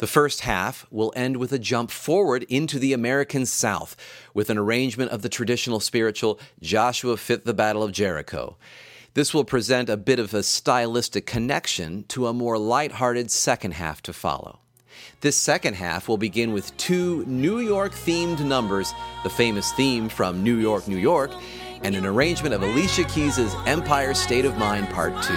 The 0.00 0.06
first 0.06 0.40
half 0.40 0.86
will 0.90 1.12
end 1.14 1.36
with 1.36 1.52
a 1.52 1.58
jump 1.58 1.90
forward 1.90 2.44
into 2.44 2.78
the 2.78 2.94
American 2.94 3.44
South 3.44 3.94
with 4.32 4.48
an 4.48 4.56
arrangement 4.56 5.10
of 5.10 5.20
the 5.20 5.28
traditional 5.28 5.78
spiritual 5.78 6.40
Joshua 6.62 7.18
Fit 7.18 7.44
the 7.44 7.52
Battle 7.52 7.82
of 7.82 7.92
Jericho. 7.92 8.56
This 9.12 9.34
will 9.34 9.44
present 9.44 9.90
a 9.90 9.98
bit 9.98 10.18
of 10.18 10.32
a 10.32 10.42
stylistic 10.42 11.26
connection 11.26 12.04
to 12.04 12.28
a 12.28 12.32
more 12.32 12.56
light-hearted 12.56 13.30
second 13.30 13.72
half 13.72 14.00
to 14.04 14.14
follow. 14.14 14.60
This 15.20 15.36
second 15.36 15.74
half 15.74 16.08
will 16.08 16.16
begin 16.16 16.54
with 16.54 16.74
two 16.78 17.22
New 17.26 17.58
York 17.58 17.92
themed 17.92 18.42
numbers, 18.42 18.94
the 19.22 19.28
famous 19.28 19.70
theme 19.72 20.08
from 20.08 20.42
New 20.42 20.56
York, 20.56 20.88
New 20.88 20.96
York, 20.96 21.30
and 21.82 21.94
an 21.94 22.06
arrangement 22.06 22.54
of 22.54 22.62
Alicia 22.62 23.04
Keys' 23.04 23.54
Empire 23.66 24.14
State 24.14 24.46
of 24.46 24.56
Mind 24.56 24.88
Part 24.88 25.12
2. 25.22 25.34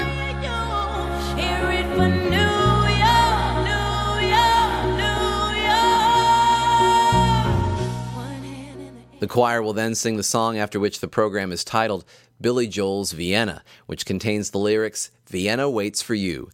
The 9.23 9.29
choir 9.29 9.63
will 9.63 9.71
then 9.71 9.95
sing 9.95 10.17
the 10.17 10.21
song 10.21 10.57
after 10.57 10.81
which 10.81 10.99
the 10.99 11.07
program 11.07 11.53
is 11.53 11.63
titled 11.63 12.03
Billy 12.41 12.67
Joel's 12.67 13.13
Vienna, 13.13 13.63
which 13.85 14.05
contains 14.05 14.49
the 14.49 14.57
lyrics 14.57 15.11
Vienna 15.27 15.69
waits 15.69 16.01
for 16.01 16.13
you. 16.13 16.49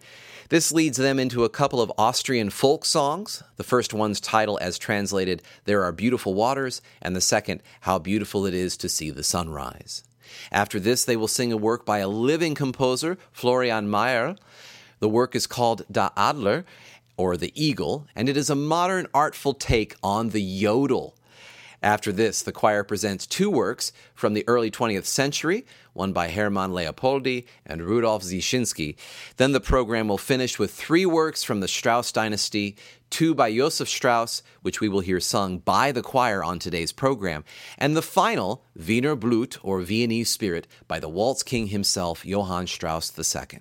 This 0.49 0.71
leads 0.71 0.97
them 0.97 1.17
into 1.17 1.43
a 1.43 1.49
couple 1.49 1.81
of 1.81 1.91
Austrian 1.97 2.51
folk 2.51 2.85
songs. 2.85 3.41
The 3.55 3.63
first 3.63 3.91
one's 3.91 4.21
title, 4.21 4.59
as 4.61 4.77
translated, 4.77 5.41
There 5.65 5.83
Are 5.83 5.91
Beautiful 5.91 6.35
Waters, 6.35 6.79
and 7.01 7.15
the 7.15 7.21
second, 7.21 7.63
How 7.81 7.97
Beautiful 7.97 8.45
It 8.45 8.53
Is 8.53 8.77
to 8.77 8.87
See 8.87 9.09
the 9.09 9.23
Sunrise. 9.23 10.03
After 10.51 10.79
this, 10.79 11.03
they 11.03 11.17
will 11.17 11.27
sing 11.27 11.51
a 11.51 11.57
work 11.57 11.87
by 11.87 11.97
a 11.97 12.07
living 12.07 12.53
composer, 12.53 13.17
Florian 13.31 13.89
Mayer. 13.89 14.35
The 14.99 15.09
work 15.09 15.35
is 15.35 15.47
called 15.47 15.85
Da 15.91 16.11
Adler, 16.15 16.65
or 17.17 17.35
The 17.35 17.51
Eagle, 17.55 18.05
and 18.15 18.29
it 18.29 18.37
is 18.37 18.51
a 18.51 18.55
modern 18.55 19.07
artful 19.11 19.55
take 19.55 19.95
on 20.03 20.29
the 20.29 20.43
yodel. 20.43 21.15
After 21.81 22.11
this, 22.11 22.41
the 22.41 22.51
choir 22.51 22.83
presents 22.83 23.25
two 23.25 23.49
works 23.49 23.93
from 24.13 24.33
the 24.33 24.43
early 24.47 24.69
20th 24.69 25.05
century, 25.05 25.65
one 25.93 26.11
by 26.11 26.29
Hermann 26.29 26.71
Leopoldi 26.71 27.45
and 27.65 27.81
Rudolf 27.81 28.23
Sieczyński. 28.23 28.97
Then 29.37 29.53
the 29.53 29.61
program 29.61 30.09
will 30.09 30.17
finish 30.17 30.59
with 30.59 30.71
three 30.71 31.05
works 31.05 31.41
from 31.41 31.61
the 31.61 31.69
Strauss 31.69 32.11
dynasty, 32.11 32.75
two 33.09 33.33
by 33.33 33.55
Josef 33.55 33.87
Strauss, 33.87 34.43
which 34.61 34.81
we 34.81 34.89
will 34.89 34.99
hear 34.99 35.21
sung 35.21 35.59
by 35.59 35.93
the 35.93 36.01
choir 36.01 36.43
on 36.43 36.59
today's 36.59 36.91
program, 36.91 37.45
and 37.77 37.95
the 37.95 38.01
final, 38.01 38.65
Wiener 38.75 39.15
Blut, 39.15 39.57
or 39.63 39.79
Viennese 39.79 40.29
Spirit, 40.29 40.67
by 40.87 40.99
the 40.99 41.09
waltz 41.09 41.43
king 41.43 41.67
himself, 41.67 42.25
Johann 42.25 42.67
Strauss 42.67 43.17
II. 43.17 43.59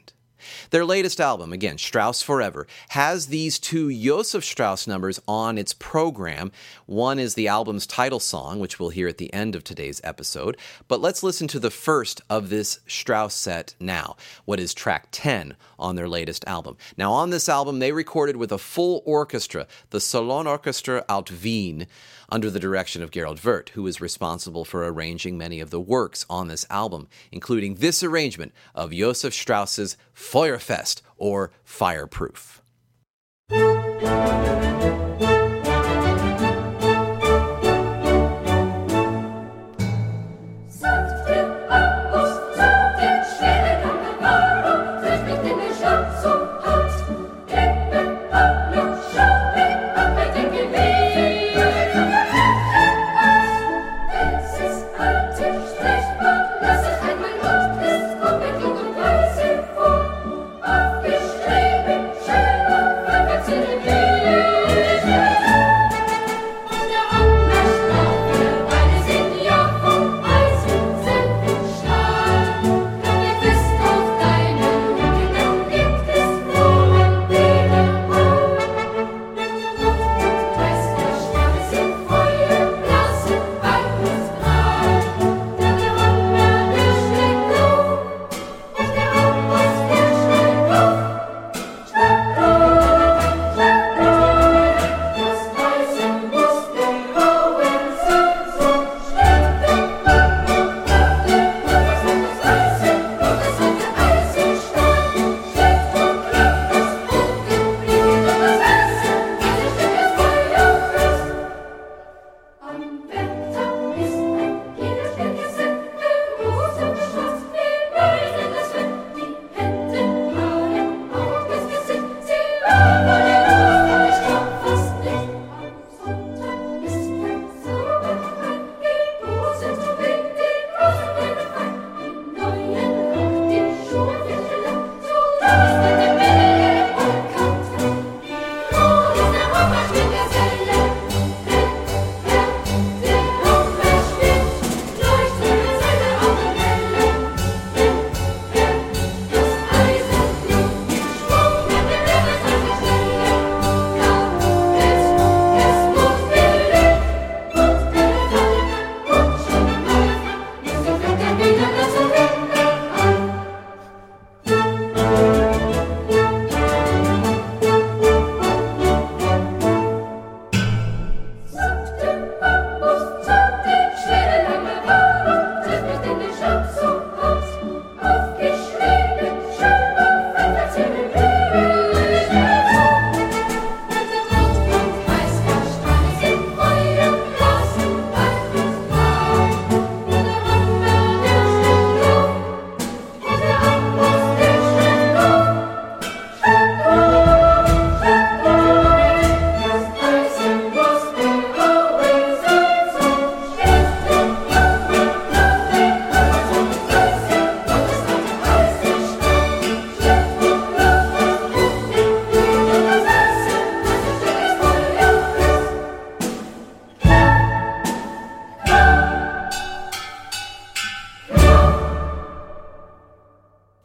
Their 0.70 0.84
latest 0.84 1.20
album, 1.20 1.52
again, 1.52 1.78
Strauss 1.78 2.22
Forever, 2.22 2.66
has 2.90 3.26
these 3.26 3.58
two 3.58 3.92
Joseph 3.92 4.44
Strauss 4.44 4.86
numbers 4.86 5.20
on 5.26 5.58
its 5.58 5.72
program. 5.72 6.52
One 6.86 7.18
is 7.18 7.34
the 7.34 7.48
album's 7.48 7.86
title 7.86 8.20
song, 8.20 8.58
which 8.58 8.78
we'll 8.78 8.90
hear 8.90 9.08
at 9.08 9.18
the 9.18 9.32
end 9.32 9.54
of 9.54 9.64
today's 9.64 10.00
episode. 10.04 10.56
But 10.86 11.00
let's 11.00 11.22
listen 11.22 11.48
to 11.48 11.58
the 11.58 11.70
first 11.70 12.20
of 12.28 12.48
this 12.48 12.80
Strauss 12.86 13.34
set 13.34 13.74
now, 13.80 14.16
what 14.44 14.60
is 14.60 14.74
track 14.74 15.08
10 15.12 15.56
on 15.78 15.96
their 15.96 16.08
latest 16.08 16.44
album. 16.46 16.76
Now, 16.96 17.12
on 17.12 17.30
this 17.30 17.48
album, 17.48 17.78
they 17.78 17.92
recorded 17.92 18.36
with 18.36 18.52
a 18.52 18.58
full 18.58 19.02
orchestra, 19.04 19.66
the 19.90 20.00
Salon 20.00 20.46
Orchestra 20.46 21.04
Alt 21.08 21.30
Wien 21.30 21.86
under 22.30 22.50
the 22.50 22.60
direction 22.60 23.02
of 23.02 23.10
Gerald 23.10 23.42
Wirth, 23.42 23.70
who 23.70 23.86
is 23.86 24.00
responsible 24.00 24.64
for 24.64 24.86
arranging 24.86 25.38
many 25.38 25.60
of 25.60 25.70
the 25.70 25.80
works 25.80 26.26
on 26.28 26.48
this 26.48 26.66
album, 26.68 27.08
including 27.32 27.76
this 27.76 28.02
arrangement 28.02 28.52
of 28.74 28.92
Joseph 28.92 29.32
Strauss's 29.32 29.96
Feuerfest 30.30 31.00
or 31.16 31.50
Fireproof. 31.64 32.60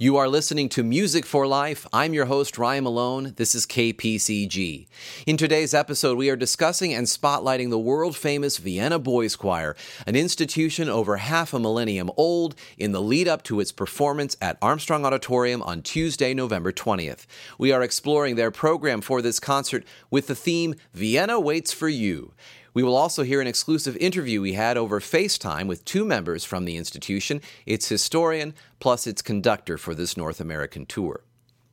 You 0.03 0.17
are 0.17 0.27
listening 0.27 0.67
to 0.67 0.83
Music 0.83 1.25
for 1.25 1.47
Life. 1.47 1.87
I'm 1.93 2.13
your 2.13 2.25
host, 2.25 2.57
Ryan 2.57 2.83
Malone. 2.83 3.35
This 3.37 3.55
is 3.55 3.65
KPCG. 3.65 4.85
In 5.25 5.37
today's 5.37 5.73
episode, 5.73 6.17
we 6.17 6.29
are 6.29 6.35
discussing 6.35 6.93
and 6.93 7.07
spotlighting 7.07 7.69
the 7.69 7.79
world 7.79 8.17
famous 8.17 8.57
Vienna 8.57 8.99
Boys 8.99 9.37
Choir, 9.37 9.77
an 10.05 10.17
institution 10.17 10.89
over 10.89 11.15
half 11.15 11.53
a 11.53 11.59
millennium 11.59 12.11
old, 12.17 12.53
in 12.77 12.91
the 12.91 13.01
lead 13.01 13.29
up 13.29 13.43
to 13.43 13.61
its 13.61 13.71
performance 13.71 14.35
at 14.41 14.57
Armstrong 14.61 15.05
Auditorium 15.05 15.61
on 15.61 15.81
Tuesday, 15.81 16.33
November 16.33 16.73
20th. 16.73 17.25
We 17.57 17.71
are 17.71 17.81
exploring 17.81 18.35
their 18.35 18.51
program 18.51 18.99
for 18.99 19.21
this 19.21 19.39
concert 19.39 19.85
with 20.11 20.27
the 20.27 20.35
theme 20.35 20.75
Vienna 20.93 21.39
Waits 21.39 21.71
for 21.71 21.87
You. 21.87 22.33
We 22.73 22.83
will 22.83 22.95
also 22.95 23.23
hear 23.23 23.39
an 23.39 23.47
exclusive 23.47 23.95
interview 23.97 24.41
we 24.41 24.53
had 24.53 24.77
over 24.77 24.99
FaceTime 24.99 25.67
with 25.67 25.85
two 25.85 26.05
members 26.05 26.43
from 26.43 26.65
the 26.65 26.77
institution, 26.77 27.41
its 27.65 27.87
historian, 27.87 28.53
plus 28.79 29.05
its 29.05 29.21
conductor 29.21 29.77
for 29.77 29.93
this 29.93 30.17
North 30.17 30.41
American 30.41 30.85
tour. 30.85 31.23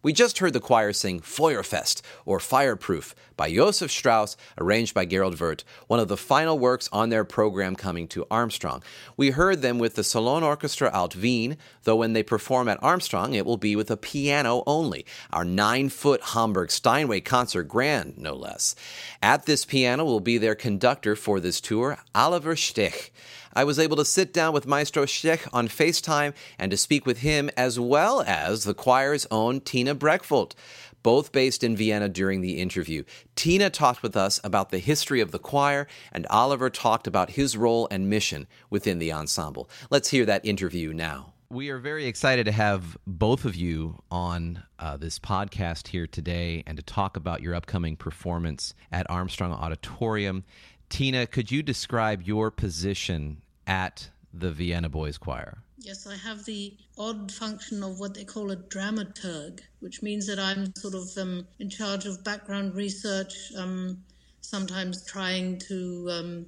We 0.02 0.14
just 0.14 0.38
heard 0.38 0.54
the 0.54 0.60
choir 0.60 0.94
sing 0.94 1.20
Feuerfest, 1.20 2.00
or 2.24 2.40
Fireproof, 2.40 3.14
by 3.36 3.52
Josef 3.52 3.90
Strauss, 3.90 4.36
arranged 4.58 4.94
by 4.94 5.04
Gerald 5.04 5.38
Wirth, 5.38 5.64
one 5.88 6.00
of 6.00 6.08
the 6.08 6.16
final 6.16 6.58
works 6.58 6.88
on 6.92 7.10
their 7.10 7.24
program 7.24 7.76
coming 7.76 8.08
to 8.08 8.26
Armstrong. 8.30 8.82
We 9.16 9.30
heard 9.30 9.60
them 9.60 9.78
with 9.78 9.96
the 9.96 10.04
Salon 10.04 10.42
Orchestra 10.42 10.90
Alt 10.90 11.16
Wien, 11.16 11.58
though 11.84 11.96
when 11.96 12.14
they 12.14 12.22
perform 12.22 12.68
at 12.68 12.82
Armstrong, 12.82 13.34
it 13.34 13.44
will 13.44 13.58
be 13.58 13.76
with 13.76 13.90
a 13.90 13.96
piano 13.96 14.62
only, 14.66 15.04
our 15.32 15.44
nine 15.44 15.90
foot 15.90 16.22
Hamburg 16.22 16.70
Steinway 16.70 17.20
concert 17.20 17.64
grand, 17.64 18.16
no 18.16 18.34
less. 18.34 18.74
At 19.22 19.44
this 19.44 19.64
piano 19.66 20.04
will 20.04 20.20
be 20.20 20.38
their 20.38 20.54
conductor 20.54 21.14
for 21.14 21.40
this 21.40 21.60
tour, 21.60 21.98
Oliver 22.14 22.56
Stech. 22.56 23.10
I 23.52 23.64
was 23.64 23.78
able 23.78 23.96
to 23.96 24.04
sit 24.04 24.32
down 24.32 24.52
with 24.54 24.66
Maestro 24.66 25.06
Stech 25.06 25.48
on 25.52 25.66
FaceTime 25.66 26.34
and 26.58 26.70
to 26.70 26.76
speak 26.76 27.04
with 27.04 27.18
him 27.18 27.50
as 27.56 27.80
well 27.80 28.22
as 28.22 28.64
the 28.64 28.74
choir's 28.74 29.26
own 29.30 29.60
Tina 29.60 29.94
Breckwoldt, 29.94 30.54
both 31.02 31.32
based 31.32 31.64
in 31.64 31.76
Vienna 31.76 32.08
during 32.08 32.42
the 32.42 32.60
interview. 32.60 33.02
Tina 33.34 33.68
talked 33.68 34.02
with 34.02 34.16
us 34.16 34.40
about 34.44 34.70
the 34.70 34.78
history 34.78 35.20
of 35.20 35.32
the 35.32 35.38
choir, 35.38 35.88
and 36.12 36.26
Oliver 36.28 36.70
talked 36.70 37.06
about 37.06 37.30
his 37.30 37.56
role 37.56 37.88
and 37.90 38.08
mission 38.08 38.46
within 38.68 38.98
the 38.98 39.12
ensemble. 39.12 39.68
Let's 39.90 40.10
hear 40.10 40.24
that 40.26 40.44
interview 40.44 40.92
now. 40.92 41.32
We 41.52 41.70
are 41.70 41.78
very 41.78 42.06
excited 42.06 42.46
to 42.46 42.52
have 42.52 42.96
both 43.08 43.44
of 43.44 43.56
you 43.56 44.00
on 44.08 44.62
uh, 44.78 44.96
this 44.96 45.18
podcast 45.18 45.88
here 45.88 46.06
today 46.06 46.62
and 46.64 46.76
to 46.76 46.82
talk 46.84 47.16
about 47.16 47.42
your 47.42 47.56
upcoming 47.56 47.96
performance 47.96 48.72
at 48.92 49.10
Armstrong 49.10 49.50
Auditorium. 49.50 50.44
Tina, 50.90 51.26
could 51.26 51.50
you 51.50 51.62
describe 51.62 52.22
your 52.22 52.50
position 52.50 53.40
at 53.66 54.10
the 54.34 54.50
Vienna 54.50 54.88
Boys 54.88 55.16
Choir? 55.16 55.62
Yes, 55.78 56.06
I 56.06 56.16
have 56.16 56.44
the 56.44 56.76
odd 56.98 57.32
function 57.32 57.82
of 57.82 57.98
what 58.00 58.12
they 58.12 58.24
call 58.24 58.50
a 58.50 58.56
dramaturg, 58.56 59.60
which 59.78 60.02
means 60.02 60.26
that 60.26 60.38
I'm 60.38 60.74
sort 60.76 60.94
of 60.94 61.16
um, 61.16 61.46
in 61.58 61.70
charge 61.70 62.04
of 62.04 62.22
background 62.22 62.74
research, 62.74 63.34
um, 63.56 64.02
sometimes 64.42 65.06
trying 65.06 65.58
to 65.60 66.08
um, 66.10 66.46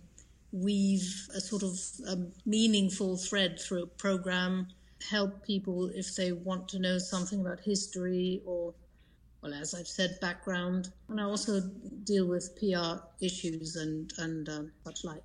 weave 0.52 1.28
a 1.35 1.40
sort 1.40 1.62
of 1.62 1.81
a 2.09 2.18
meaningful 2.44 3.16
thread 3.16 3.59
through 3.59 3.85
a 3.85 3.87
program, 3.87 4.66
help 5.09 5.42
people 5.46 5.88
if 5.94 6.14
they 6.14 6.33
want 6.33 6.68
to 6.68 6.78
know 6.78 6.98
something 6.98 7.40
about 7.40 7.61
history 7.61 8.42
or 8.44 8.74
well, 9.42 9.55
as 9.55 9.74
I've 9.74 9.88
said, 9.88 10.18
background, 10.20 10.90
and 11.09 11.20
I 11.20 11.24
also 11.24 11.61
deal 12.05 12.26
with 12.26 12.57
PR 12.57 13.05
issues 13.20 13.76
and 13.76 14.12
and 14.18 14.48
uh, 14.48 14.62
such 14.85 15.05
like. 15.05 15.22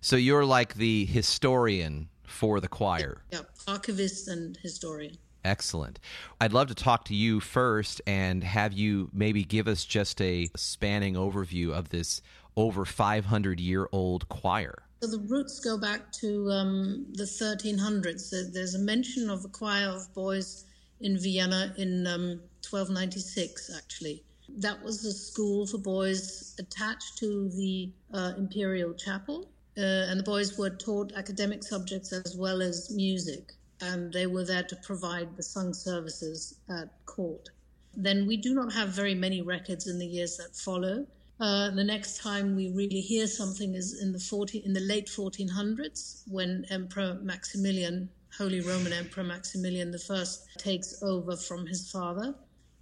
So 0.00 0.16
you're 0.16 0.44
like 0.44 0.74
the 0.74 1.04
historian 1.04 2.08
for 2.26 2.60
the 2.60 2.68
choir. 2.68 3.22
Yeah, 3.30 3.42
archivist 3.66 4.28
and 4.28 4.56
historian. 4.62 5.16
Excellent. 5.44 6.00
I'd 6.40 6.52
love 6.52 6.66
to 6.68 6.74
talk 6.74 7.04
to 7.06 7.14
you 7.14 7.40
first 7.40 8.02
and 8.06 8.42
have 8.42 8.72
you 8.72 9.08
maybe 9.12 9.44
give 9.44 9.68
us 9.68 9.84
just 9.84 10.20
a 10.20 10.50
spanning 10.56 11.14
overview 11.14 11.72
of 11.72 11.90
this 11.90 12.20
over 12.56 12.84
500 12.84 13.60
year 13.60 13.88
old 13.92 14.28
choir. 14.28 14.82
So 15.00 15.08
the 15.08 15.20
roots 15.20 15.60
go 15.60 15.78
back 15.78 16.10
to 16.20 16.50
um, 16.50 17.06
the 17.12 17.22
1300s. 17.22 18.52
There's 18.52 18.74
a 18.74 18.80
mention 18.80 19.30
of 19.30 19.44
a 19.44 19.48
choir 19.48 19.88
of 19.88 20.12
boys 20.12 20.64
in 21.00 21.18
Vienna 21.18 21.74
in 21.76 22.06
um, 22.06 22.40
1296, 22.68 23.70
actually. 23.76 24.22
That 24.58 24.82
was 24.82 25.04
a 25.04 25.12
school 25.12 25.66
for 25.66 25.78
boys 25.78 26.54
attached 26.58 27.18
to 27.18 27.50
the 27.50 27.90
uh, 28.12 28.32
Imperial 28.38 28.94
Chapel, 28.94 29.50
uh, 29.76 29.80
and 29.80 30.18
the 30.18 30.24
boys 30.24 30.58
were 30.58 30.70
taught 30.70 31.12
academic 31.14 31.62
subjects 31.62 32.12
as 32.12 32.36
well 32.36 32.62
as 32.62 32.90
music, 32.90 33.52
and 33.80 34.12
they 34.12 34.26
were 34.26 34.44
there 34.44 34.64
to 34.64 34.76
provide 34.76 35.36
the 35.36 35.42
sung 35.42 35.72
services 35.74 36.58
at 36.68 36.88
court. 37.06 37.50
Then 37.94 38.26
we 38.26 38.36
do 38.36 38.54
not 38.54 38.72
have 38.72 38.88
very 38.90 39.14
many 39.14 39.42
records 39.42 39.86
in 39.86 39.98
the 39.98 40.06
years 40.06 40.36
that 40.38 40.56
follow. 40.56 41.06
Uh, 41.40 41.70
the 41.70 41.84
next 41.84 42.20
time 42.20 42.56
we 42.56 42.70
really 42.70 43.00
hear 43.00 43.26
something 43.26 43.74
is 43.74 44.00
in 44.02 44.12
the 44.12 44.18
40, 44.18 44.58
in 44.64 44.72
the 44.72 44.80
late 44.80 45.06
1400s 45.06 46.22
when 46.26 46.64
Emperor 46.70 47.18
Maximilian, 47.22 48.08
Holy 48.38 48.60
Roman 48.60 48.92
Emperor 48.92 49.24
Maximilian 49.24 49.94
I, 50.10 50.24
takes 50.56 51.02
over 51.02 51.36
from 51.36 51.66
his 51.66 51.90
father 51.90 52.34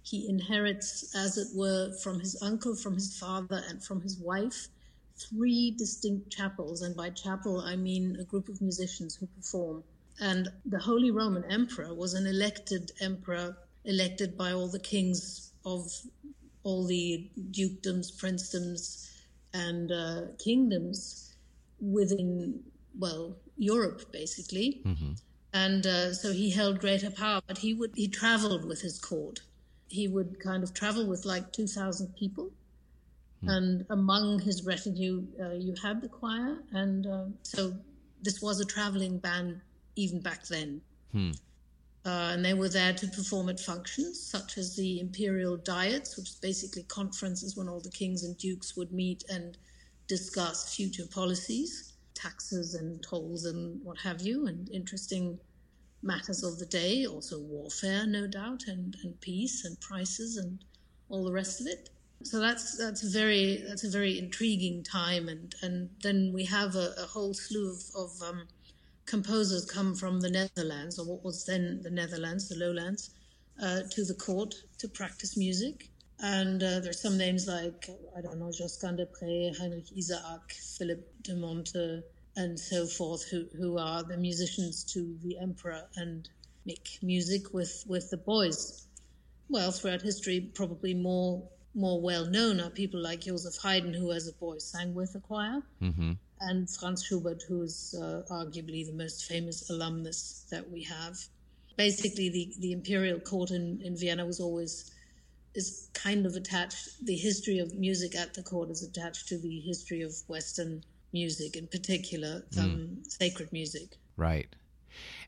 he 0.09 0.29
inherits, 0.29 1.13
as 1.15 1.37
it 1.37 1.49
were, 1.53 1.91
from 2.01 2.21
his 2.21 2.41
uncle, 2.41 2.75
from 2.75 2.93
his 2.93 3.17
father, 3.17 3.61
and 3.67 3.83
from 3.83 3.99
his 3.99 4.17
wife, 4.17 4.69
three 5.17 5.71
distinct 5.71 6.31
chapels. 6.31 6.81
And 6.81 6.95
by 6.95 7.09
chapel, 7.09 7.59
I 7.59 7.75
mean 7.75 8.15
a 8.17 8.23
group 8.23 8.47
of 8.47 8.61
musicians 8.61 9.15
who 9.15 9.27
perform. 9.27 9.83
And 10.21 10.47
the 10.65 10.79
Holy 10.79 11.11
Roman 11.11 11.43
Emperor 11.51 11.93
was 11.93 12.13
an 12.13 12.25
elected 12.25 12.93
emperor, 13.01 13.57
elected 13.83 14.37
by 14.37 14.53
all 14.53 14.69
the 14.69 14.79
kings 14.79 15.51
of 15.65 15.91
all 16.63 16.85
the 16.85 17.29
dukedoms, 17.51 18.15
princedoms, 18.15 19.11
and 19.53 19.91
uh, 19.91 20.21
kingdoms 20.39 21.35
within, 21.81 22.63
well, 22.97 23.35
Europe, 23.57 24.09
basically. 24.13 24.81
Mm-hmm. 24.85 25.11
And 25.53 25.85
uh, 25.87 26.13
so 26.13 26.31
he 26.33 26.49
held 26.51 26.79
greater 26.79 27.09
power, 27.09 27.41
but 27.47 27.57
he 27.59 27.73
would 27.73 27.91
he 27.95 28.07
traveled 28.07 28.65
with 28.65 28.81
his 28.81 28.99
court 28.99 29.41
he 29.89 30.07
would 30.07 30.39
kind 30.39 30.63
of 30.63 30.73
travel 30.73 31.05
with 31.07 31.25
like 31.25 31.51
2,000 31.51 32.15
people. 32.15 32.51
Hmm. 33.41 33.49
And 33.49 33.85
among 33.89 34.39
his 34.39 34.65
retinue, 34.65 35.25
uh, 35.39 35.51
you 35.51 35.75
had 35.81 36.01
the 36.01 36.09
choir. 36.09 36.57
And 36.71 37.07
uh, 37.07 37.25
so 37.43 37.73
this 38.21 38.41
was 38.41 38.59
a 38.59 38.65
traveling 38.65 39.17
band 39.19 39.61
even 39.95 40.19
back 40.19 40.45
then. 40.47 40.81
Hmm. 41.11 41.31
Uh, 42.05 42.31
and 42.33 42.45
they 42.45 42.53
were 42.53 42.69
there 42.69 42.93
to 42.93 43.07
perform 43.07 43.49
at 43.49 43.59
functions 43.59 44.19
such 44.19 44.57
as 44.57 44.75
the 44.75 44.99
imperial 45.01 45.57
diets, 45.57 46.15
which 46.15 46.29
is 46.29 46.35
basically 46.35 46.83
conferences 46.83 47.57
when 47.57 47.67
all 47.67 47.81
the 47.81 47.89
kings 47.89 48.23
and 48.23 48.37
dukes 48.37 48.77
would 48.77 48.93
meet 48.93 49.25
and 49.29 49.57
discuss 50.07 50.73
future 50.73 51.05
policies, 51.05 51.86
taxes 52.25 52.75
and 52.79 53.01
tolls 53.03 53.45
and 53.45 53.79
what 53.85 53.97
have 53.99 54.21
you, 54.21 54.47
and 54.47 54.69
interesting 54.69 55.39
matters 56.01 56.43
of 56.43 56.59
the 56.59 56.65
day, 56.65 57.05
also 57.05 57.39
warfare, 57.39 58.05
no 58.05 58.27
doubt, 58.27 58.63
and, 58.67 58.95
and 59.03 59.19
peace 59.21 59.65
and 59.65 59.79
prices 59.79 60.37
and 60.37 60.59
all 61.09 61.23
the 61.25 61.37
rest 61.41 61.61
of 61.61 61.67
it. 61.67 61.89
So 62.23 62.39
that's 62.39 62.77
that's 62.77 63.03
very 63.03 63.63
that's 63.67 63.83
a 63.83 63.97
very 63.99 64.17
intriguing 64.17 64.83
time, 64.83 65.29
and, 65.29 65.53
and 65.61 65.89
then 66.01 66.31
we 66.33 66.43
have 66.45 66.75
a, 66.75 66.87
a 66.97 67.05
whole 67.05 67.33
slew 67.33 67.71
of, 67.73 67.81
of 68.03 68.11
um, 68.29 68.47
composers 69.05 69.65
come 69.65 69.93
from 69.93 70.19
the 70.19 70.29
Netherlands, 70.29 70.97
or 70.99 71.05
what 71.05 71.23
was 71.23 71.45
then 71.45 71.79
the 71.83 71.91
Netherlands, 71.91 72.49
the 72.49 72.55
Lowlands, 72.55 73.11
uh, 73.61 73.81
to 73.91 74.03
the 74.03 74.15
court 74.15 74.55
to 74.79 74.87
practice 74.87 75.37
music. 75.37 75.89
And 76.19 76.61
uh, 76.63 76.79
there's 76.79 77.01
some 77.01 77.17
names 77.17 77.47
like 77.47 77.89
I 78.17 78.21
don't 78.21 78.39
know 78.39 78.51
Josquin 78.51 78.95
des 78.95 79.05
Prez, 79.05 79.57
Heinrich 79.57 79.91
Isaac, 79.95 80.51
Philip 80.77 81.05
de 81.21 81.35
Monte, 81.35 82.01
and 82.35 82.59
so 82.59 82.85
forth, 82.85 83.27
who, 83.29 83.45
who 83.57 83.77
are 83.77 84.03
the 84.03 84.17
musicians 84.17 84.83
to 84.93 85.17
the 85.23 85.37
emperor 85.39 85.83
and 85.95 86.29
make 86.65 86.99
music 87.01 87.53
with, 87.53 87.83
with 87.87 88.09
the 88.09 88.17
boys. 88.17 88.85
Well, 89.49 89.71
throughout 89.71 90.01
history, 90.01 90.39
probably 90.53 90.93
more 90.93 91.43
more 91.73 92.01
well 92.01 92.25
known 92.25 92.59
are 92.59 92.71
people 92.71 92.99
like 92.99 93.21
Joseph 93.21 93.55
Haydn, 93.61 93.93
who 93.93 94.11
as 94.11 94.27
a 94.27 94.33
boy 94.33 94.57
sang 94.57 94.95
with 94.95 95.13
the 95.13 95.19
choir, 95.19 95.61
mm-hmm. 95.81 96.13
and 96.41 96.69
Franz 96.69 97.03
Schubert, 97.03 97.43
who 97.47 97.61
is 97.61 97.95
uh, 98.01 98.23
arguably 98.31 98.85
the 98.85 98.93
most 98.93 99.25
famous 99.25 99.69
alumnus 99.69 100.45
that 100.49 100.69
we 100.71 100.83
have. 100.83 101.15
Basically, 101.75 102.29
the, 102.29 102.53
the 102.59 102.71
imperial 102.71 103.19
court 103.19 103.51
in, 103.51 103.79
in 103.83 103.95
Vienna 103.95 104.25
was 104.25 104.39
always 104.39 104.91
is 105.57 105.89
kind 105.93 106.25
of 106.25 106.35
attached. 106.35 107.03
The 107.03 107.15
history 107.15 107.59
of 107.59 107.73
music 107.73 108.15
at 108.15 108.33
the 108.35 108.43
court 108.43 108.69
is 108.69 108.83
attached 108.83 109.27
to 109.29 109.37
the 109.37 109.59
history 109.59 110.03
of 110.03 110.13
Western 110.27 110.83
music, 111.11 111.55
in 111.55 111.67
particular, 111.67 112.43
um, 112.59 112.69
mm. 112.69 113.11
sacred 113.11 113.51
music. 113.51 113.97
Right. 114.15 114.55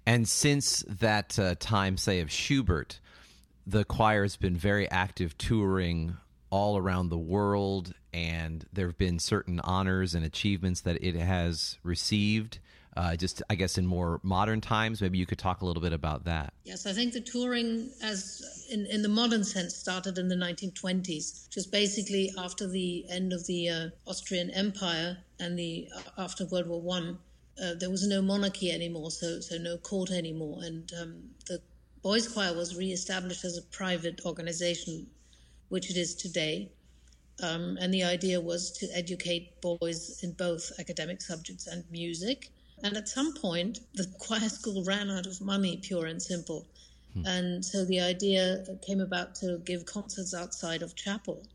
And 0.05 0.27
since 0.27 0.83
that 0.87 1.37
uh, 1.37 1.55
time, 1.59 1.97
say, 1.97 2.19
of 2.21 2.31
Schubert, 2.31 2.99
the 3.65 3.83
choir 3.83 4.21
has 4.21 4.37
been 4.37 4.55
very 4.55 4.89
active 4.89 5.37
touring 5.37 6.17
all 6.49 6.77
around 6.77 7.09
the 7.09 7.17
world, 7.17 7.93
and 8.13 8.65
there 8.71 8.87
have 8.87 8.97
been 8.97 9.19
certain 9.19 9.59
honors 9.59 10.15
and 10.15 10.25
achievements 10.25 10.81
that 10.81 11.03
it 11.03 11.15
has 11.15 11.77
received. 11.83 12.59
Uh, 12.99 13.15
just 13.15 13.41
I 13.49 13.55
guess 13.55 13.77
in 13.77 13.87
more 13.87 14.19
modern 14.23 14.59
times. 14.59 15.01
Maybe 15.01 15.17
you 15.17 15.25
could 15.25 15.37
talk 15.37 15.61
a 15.61 15.65
little 15.65 15.81
bit 15.81 15.93
about 15.93 16.25
that. 16.25 16.51
Yes, 16.65 16.85
I 16.85 16.91
think 16.91 17.13
the 17.13 17.21
touring, 17.21 17.91
as 18.03 18.65
in, 18.69 18.85
in 18.87 19.01
the 19.01 19.07
modern 19.07 19.45
sense, 19.45 19.73
started 19.73 20.17
in 20.17 20.27
the 20.27 20.35
1920s, 20.35 21.47
just 21.49 21.71
basically 21.71 22.29
after 22.37 22.67
the 22.67 23.05
end 23.09 23.31
of 23.31 23.47
the 23.47 23.69
uh, 23.69 23.89
Austrian 24.05 24.49
Empire 24.49 25.17
and 25.39 25.57
the 25.57 25.87
uh, 25.95 26.21
after 26.25 26.45
World 26.45 26.67
War 26.67 26.81
One. 26.81 27.19
Uh, 27.61 27.73
there 27.79 27.89
was 27.89 28.05
no 28.05 28.21
monarchy 28.21 28.69
anymore, 28.69 29.11
so 29.11 29.39
so 29.39 29.57
no 29.57 29.77
court 29.77 30.11
anymore, 30.11 30.59
and 30.61 30.91
um, 31.01 31.23
the 31.47 31.61
Boys 32.01 32.27
Choir 32.27 32.53
was 32.53 32.75
re-established 32.75 33.45
as 33.45 33.57
a 33.57 33.61
private 33.61 34.19
organization, 34.25 35.07
which 35.69 35.89
it 35.89 35.95
is 35.95 36.15
today. 36.15 36.69
Um, 37.41 37.77
and 37.79 37.93
the 37.93 38.03
idea 38.03 38.41
was 38.41 38.71
to 38.79 38.87
educate 38.93 39.61
boys 39.61 40.21
in 40.21 40.33
both 40.33 40.73
academic 40.79 41.21
subjects 41.21 41.67
and 41.67 41.85
music. 41.89 42.49
And 42.83 42.95
at 42.95 43.09
some 43.09 43.33
point, 43.33 43.79
the 43.93 44.05
choir 44.19 44.49
school 44.49 44.83
ran 44.83 45.09
out 45.09 45.25
of 45.25 45.41
money, 45.41 45.77
pure 45.77 46.05
and 46.05 46.21
simple. 46.21 46.65
Hmm. 47.13 47.25
And 47.25 47.65
so 47.65 47.85
the 47.85 47.99
idea 47.99 48.65
came 48.85 49.01
about 49.01 49.35
to 49.35 49.59
give 49.65 49.85
concerts 49.85 50.33
outside 50.33 50.81
of 50.81 50.95
chapel. 50.95 51.45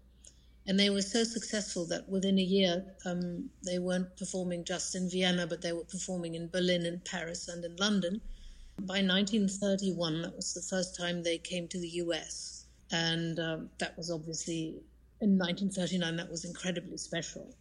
And 0.67 0.81
they 0.81 0.89
were 0.89 1.03
so 1.03 1.25
successful 1.25 1.85
that 1.87 2.09
within 2.09 2.39
a 2.39 2.43
year, 2.43 2.85
um, 3.05 3.51
they 3.63 3.79
weren't 3.79 4.17
performing 4.17 4.65
just 4.65 4.95
in 4.95 5.11
Vienna, 5.11 5.47
but 5.47 5.61
they 5.61 5.73
were 5.73 5.85
performing 5.85 6.35
in 6.35 6.49
Berlin, 6.49 6.87
and 6.87 7.05
Paris, 7.05 7.49
and 7.49 7.65
in 7.65 7.77
London. 7.77 8.21
By 8.79 9.03
1931, 9.03 10.23
that 10.23 10.35
was 10.35 10.55
the 10.55 10.63
first 10.63 10.97
time 10.97 11.23
they 11.23 11.39
came 11.39 11.69
to 11.69 11.79
the 11.79 11.89
US. 12.05 12.65
And 12.91 13.39
um, 13.39 13.71
that 13.79 13.97
was 13.97 14.11
obviously 14.11 14.83
in 15.21 15.39
1939, 15.39 16.17
that 16.17 16.31
was 16.31 16.45
incredibly 16.45 16.97
special. 16.97 17.55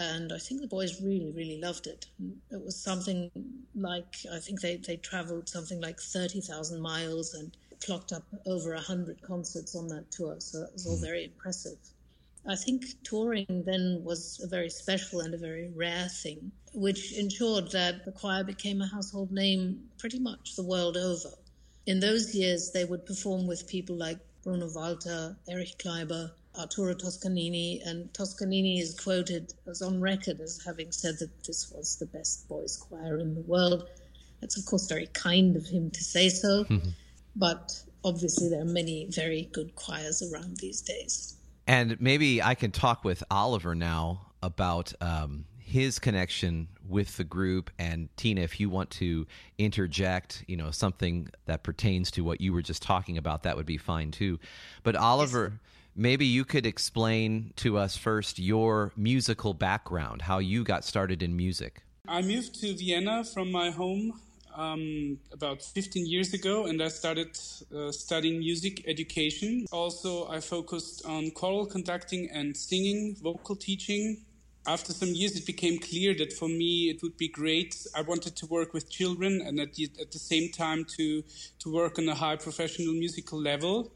And 0.00 0.32
I 0.32 0.38
think 0.38 0.62
the 0.62 0.66
boys 0.66 1.02
really, 1.02 1.30
really 1.30 1.60
loved 1.60 1.86
it. 1.86 2.06
It 2.50 2.64
was 2.64 2.74
something 2.74 3.30
like, 3.74 4.16
I 4.32 4.38
think 4.38 4.62
they, 4.62 4.76
they 4.76 4.96
traveled 4.96 5.46
something 5.46 5.78
like 5.78 6.00
30,000 6.00 6.80
miles 6.80 7.34
and 7.34 7.54
clocked 7.84 8.10
up 8.10 8.22
over 8.46 8.72
100 8.72 9.20
concerts 9.20 9.76
on 9.76 9.88
that 9.88 10.10
tour. 10.10 10.36
So 10.38 10.60
that 10.60 10.72
was 10.72 10.86
all 10.86 10.96
hmm. 10.96 11.04
very 11.04 11.24
impressive. 11.24 11.76
I 12.48 12.56
think 12.56 12.86
touring 13.04 13.64
then 13.66 14.00
was 14.02 14.40
a 14.42 14.46
very 14.46 14.70
special 14.70 15.20
and 15.20 15.34
a 15.34 15.36
very 15.36 15.70
rare 15.76 16.08
thing, 16.08 16.50
which 16.72 17.12
ensured 17.12 17.70
that 17.72 18.06
the 18.06 18.12
choir 18.12 18.42
became 18.42 18.80
a 18.80 18.86
household 18.86 19.30
name 19.30 19.90
pretty 19.98 20.18
much 20.18 20.56
the 20.56 20.64
world 20.64 20.96
over. 20.96 21.28
In 21.84 22.00
those 22.00 22.34
years, 22.34 22.70
they 22.70 22.86
would 22.86 23.04
perform 23.04 23.46
with 23.46 23.68
people 23.68 23.96
like 23.96 24.18
Bruno 24.42 24.70
Walter, 24.74 25.36
Erich 25.46 25.76
Kleiber, 25.76 26.30
Arturo 26.58 26.94
Toscanini, 26.94 27.80
and 27.84 28.12
Toscanini 28.12 28.80
is 28.80 28.98
quoted 28.98 29.54
as 29.68 29.82
on 29.82 30.00
record 30.00 30.40
as 30.40 30.60
having 30.64 30.90
said 30.90 31.18
that 31.20 31.30
this 31.44 31.72
was 31.74 31.96
the 31.96 32.06
best 32.06 32.48
boys' 32.48 32.76
choir 32.76 33.18
in 33.18 33.34
the 33.34 33.40
world. 33.42 33.88
That's, 34.40 34.58
of 34.58 34.66
course, 34.66 34.88
very 34.88 35.06
kind 35.12 35.56
of 35.56 35.66
him 35.66 35.90
to 35.90 36.02
say 36.02 36.28
so, 36.28 36.64
mm-hmm. 36.64 36.88
but 37.36 37.80
obviously 38.04 38.48
there 38.48 38.62
are 38.62 38.66
many 38.66 39.06
very 39.10 39.48
good 39.52 39.74
choirs 39.76 40.22
around 40.22 40.56
these 40.56 40.80
days. 40.80 41.36
And 41.66 42.00
maybe 42.00 42.42
I 42.42 42.54
can 42.54 42.72
talk 42.72 43.04
with 43.04 43.22
Oliver 43.30 43.74
now 43.74 44.32
about 44.42 44.92
um, 45.00 45.44
his 45.58 45.98
connection 45.98 46.68
with 46.88 47.16
the 47.16 47.24
group. 47.24 47.70
And 47.78 48.08
Tina, 48.16 48.40
if 48.40 48.58
you 48.58 48.70
want 48.70 48.90
to 48.92 49.26
interject, 49.58 50.44
you 50.48 50.56
know, 50.56 50.72
something 50.72 51.28
that 51.44 51.62
pertains 51.62 52.10
to 52.12 52.24
what 52.24 52.40
you 52.40 52.52
were 52.52 52.62
just 52.62 52.82
talking 52.82 53.18
about, 53.18 53.44
that 53.44 53.56
would 53.56 53.66
be 53.66 53.76
fine 53.76 54.10
too. 54.10 54.40
But 54.82 54.96
Oliver. 54.96 55.52
Yes 55.52 55.60
maybe 55.94 56.26
you 56.26 56.44
could 56.44 56.66
explain 56.66 57.52
to 57.56 57.78
us 57.78 57.96
first 57.96 58.38
your 58.38 58.92
musical 58.96 59.54
background, 59.54 60.22
how 60.22 60.38
you 60.38 60.64
got 60.64 60.84
started 60.84 61.22
in 61.22 61.36
music. 61.36 61.82
I 62.08 62.22
moved 62.22 62.60
to 62.60 62.74
Vienna 62.74 63.24
from 63.24 63.52
my 63.52 63.70
home 63.70 64.20
um, 64.54 65.18
about 65.32 65.62
15 65.62 66.06
years 66.06 66.34
ago, 66.34 66.66
and 66.66 66.82
I 66.82 66.88
started 66.88 67.38
uh, 67.74 67.92
studying 67.92 68.38
music 68.38 68.84
education. 68.86 69.66
Also, 69.72 70.28
I 70.28 70.40
focused 70.40 71.04
on 71.06 71.30
choral 71.30 71.66
conducting 71.66 72.30
and 72.32 72.56
singing, 72.56 73.16
vocal 73.22 73.56
teaching. 73.56 74.24
After 74.66 74.92
some 74.92 75.08
years, 75.08 75.36
it 75.36 75.46
became 75.46 75.78
clear 75.78 76.14
that 76.18 76.32
for 76.34 76.48
me 76.48 76.90
it 76.90 77.02
would 77.02 77.16
be 77.16 77.28
great. 77.28 77.86
I 77.96 78.02
wanted 78.02 78.36
to 78.36 78.46
work 78.46 78.74
with 78.74 78.90
children 78.90 79.40
and 79.40 79.58
at 79.58 79.74
the, 79.74 79.90
at 80.00 80.12
the 80.12 80.18
same 80.18 80.52
time 80.52 80.84
to, 80.96 81.24
to 81.60 81.72
work 81.72 81.98
on 81.98 82.08
a 82.08 82.14
high 82.14 82.36
professional 82.36 82.92
musical 82.92 83.40
level. 83.40 83.90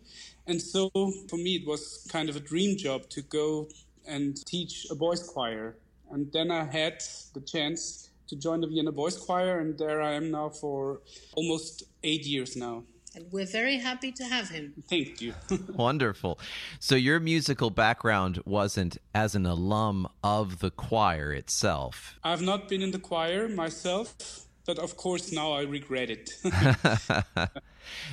And 0.46 0.60
so 0.60 0.90
for 1.28 1.36
me, 1.36 1.56
it 1.56 1.66
was 1.66 2.06
kind 2.10 2.28
of 2.28 2.36
a 2.36 2.40
dream 2.40 2.76
job 2.76 3.08
to 3.10 3.22
go 3.22 3.68
and 4.06 4.36
teach 4.46 4.86
a 4.90 4.94
boys' 4.94 5.22
choir. 5.22 5.76
And 6.10 6.30
then 6.32 6.50
I 6.50 6.64
had 6.64 7.02
the 7.32 7.40
chance 7.40 8.10
to 8.28 8.36
join 8.36 8.60
the 8.60 8.66
Vienna 8.66 8.92
Boys 8.92 9.16
Choir, 9.16 9.60
and 9.60 9.76
there 9.78 10.00
I 10.02 10.12
am 10.14 10.30
now 10.30 10.48
for 10.48 11.00
almost 11.34 11.84
eight 12.02 12.26
years 12.26 12.56
now. 12.56 12.84
And 13.14 13.30
we're 13.30 13.46
very 13.46 13.78
happy 13.78 14.10
to 14.12 14.24
have 14.24 14.48
him. 14.48 14.74
Thank 14.90 15.20
you. 15.20 15.34
Wonderful. 15.68 16.38
So, 16.80 16.96
your 16.96 17.20
musical 17.20 17.70
background 17.70 18.42
wasn't 18.44 18.98
as 19.14 19.36
an 19.36 19.46
alum 19.46 20.08
of 20.24 20.58
the 20.58 20.72
choir 20.72 21.32
itself. 21.32 22.18
I've 22.24 22.42
not 22.42 22.68
been 22.68 22.82
in 22.82 22.90
the 22.90 22.98
choir 22.98 23.48
myself 23.48 24.43
but 24.66 24.78
of 24.78 24.96
course 24.96 25.32
now 25.32 25.52
I 25.52 25.62
regret 25.62 26.10
it. 26.10 26.30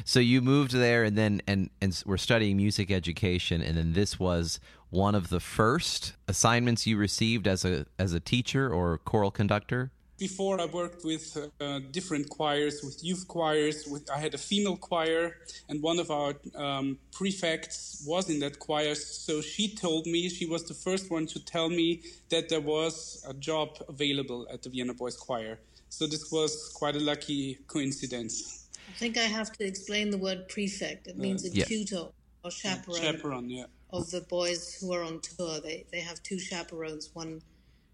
so 0.06 0.20
you 0.20 0.41
moved 0.41 0.74
there 0.74 1.04
and 1.04 1.18
then 1.18 1.41
and 1.47 1.70
and 1.82 2.02
we're 2.06 2.18
studying 2.18 2.58
music 2.58 2.91
education 2.91 3.62
and 3.62 3.78
then 3.78 3.93
this 3.93 4.20
was 4.20 4.60
one 4.91 5.16
of 5.16 5.30
the 5.30 5.39
first 5.39 6.14
assignments 6.28 6.86
you 6.86 6.97
received 6.97 7.47
as 7.47 7.66
a 7.66 7.86
as 7.97 8.14
a 8.14 8.20
teacher 8.20 8.72
or 8.72 8.99
choral 8.99 9.32
conductor? 9.32 9.89
Before 10.20 10.62
I 10.62 10.66
worked 10.66 11.04
with 11.04 11.36
uh, 11.60 11.80
different 11.89 12.30
choirs, 12.30 12.84
with 12.84 13.04
youth 13.04 13.28
choirs. 13.28 13.88
With 13.88 14.08
I 14.12 14.20
had 14.20 14.36
a 14.36 14.38
female 14.38 14.78
choir, 14.78 15.38
and 15.68 15.82
one 15.82 15.97
of 15.97 16.12
our 16.12 16.36
um, 16.56 16.99
prefects 17.12 18.04
was 18.06 18.30
in 18.30 18.39
that 18.41 18.60
choir. 18.60 18.93
So 18.93 19.41
she 19.41 19.74
told 19.74 20.06
me 20.06 20.30
she 20.30 20.45
was 20.45 20.64
the 20.66 20.76
first 20.76 21.10
one 21.10 21.26
to 21.28 21.43
tell 21.43 21.70
me 21.70 22.02
that 22.30 22.49
there 22.49 22.62
was 22.62 23.26
a 23.28 23.34
job 23.34 23.70
available 23.89 24.45
at 24.54 24.62
the 24.62 24.70
Vienna 24.70 24.93
Boys 24.93 25.18
Choir. 25.18 25.58
So 25.92 26.08
this 26.08 26.32
was 26.32 26.72
quite 26.74 26.96
a 26.96 27.00
lucky 27.00 27.60
coincidence. 27.68 28.70
I 28.89 28.98
think 28.98 29.18
I 29.18 29.28
have 29.38 29.52
to 29.52 29.66
explain 29.66 30.10
the 30.10 30.18
word 30.18 30.48
prefect. 30.48 31.08
It 31.08 31.18
means 31.18 31.46
uh, 31.46 31.50
a 31.50 31.52
yeah. 31.52 31.66
tutor 31.66 32.06
or 32.46 32.50
chaperone, 32.50 33.02
chaperone 33.02 33.50
yeah. 33.50 33.66
of 33.92 34.10
the 34.10 34.22
boys 34.22 34.74
who 34.80 34.94
are 34.94 35.04
on 35.04 35.20
tour. 35.20 35.60
They, 35.60 35.86
they 35.92 36.00
have 36.00 36.24
two 36.24 36.39
chaperones, 36.39 37.10
one 37.14 37.42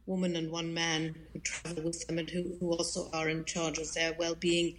woman 0.05 0.35
and 0.35 0.51
one 0.51 0.71
man 0.71 1.15
who 1.33 1.39
travel 1.39 1.85
with 1.85 2.05
them 2.05 2.19
and 2.19 2.29
who, 2.29 2.55
who 2.59 2.71
also 2.71 3.09
are 3.13 3.29
in 3.29 3.43
charge 3.45 3.79
of 3.79 3.91
their 3.95 4.13
well-being 4.19 4.77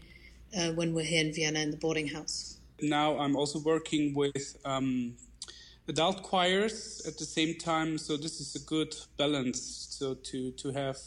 uh, 0.57 0.71
when 0.79 0.95
we're 0.95 1.05
here 1.05 1.25
in 1.27 1.33
Vienna 1.35 1.59
in 1.59 1.73
the 1.73 1.77
boarding 1.77 2.07
house. 2.07 2.59
Now 2.81 3.19
I'm 3.19 3.35
also 3.35 3.59
working 3.59 4.15
with 4.15 4.57
um, 4.65 5.17
adult 5.89 6.23
choirs 6.23 7.03
at 7.05 7.19
the 7.19 7.25
same 7.25 7.57
time, 7.57 7.99
so 7.99 8.17
this 8.17 8.41
is 8.41 8.55
a 8.55 8.61
good 8.61 8.95
balance. 9.17 9.89
So 9.91 10.15
to 10.15 10.53
to 10.53 10.71
have 10.71 10.99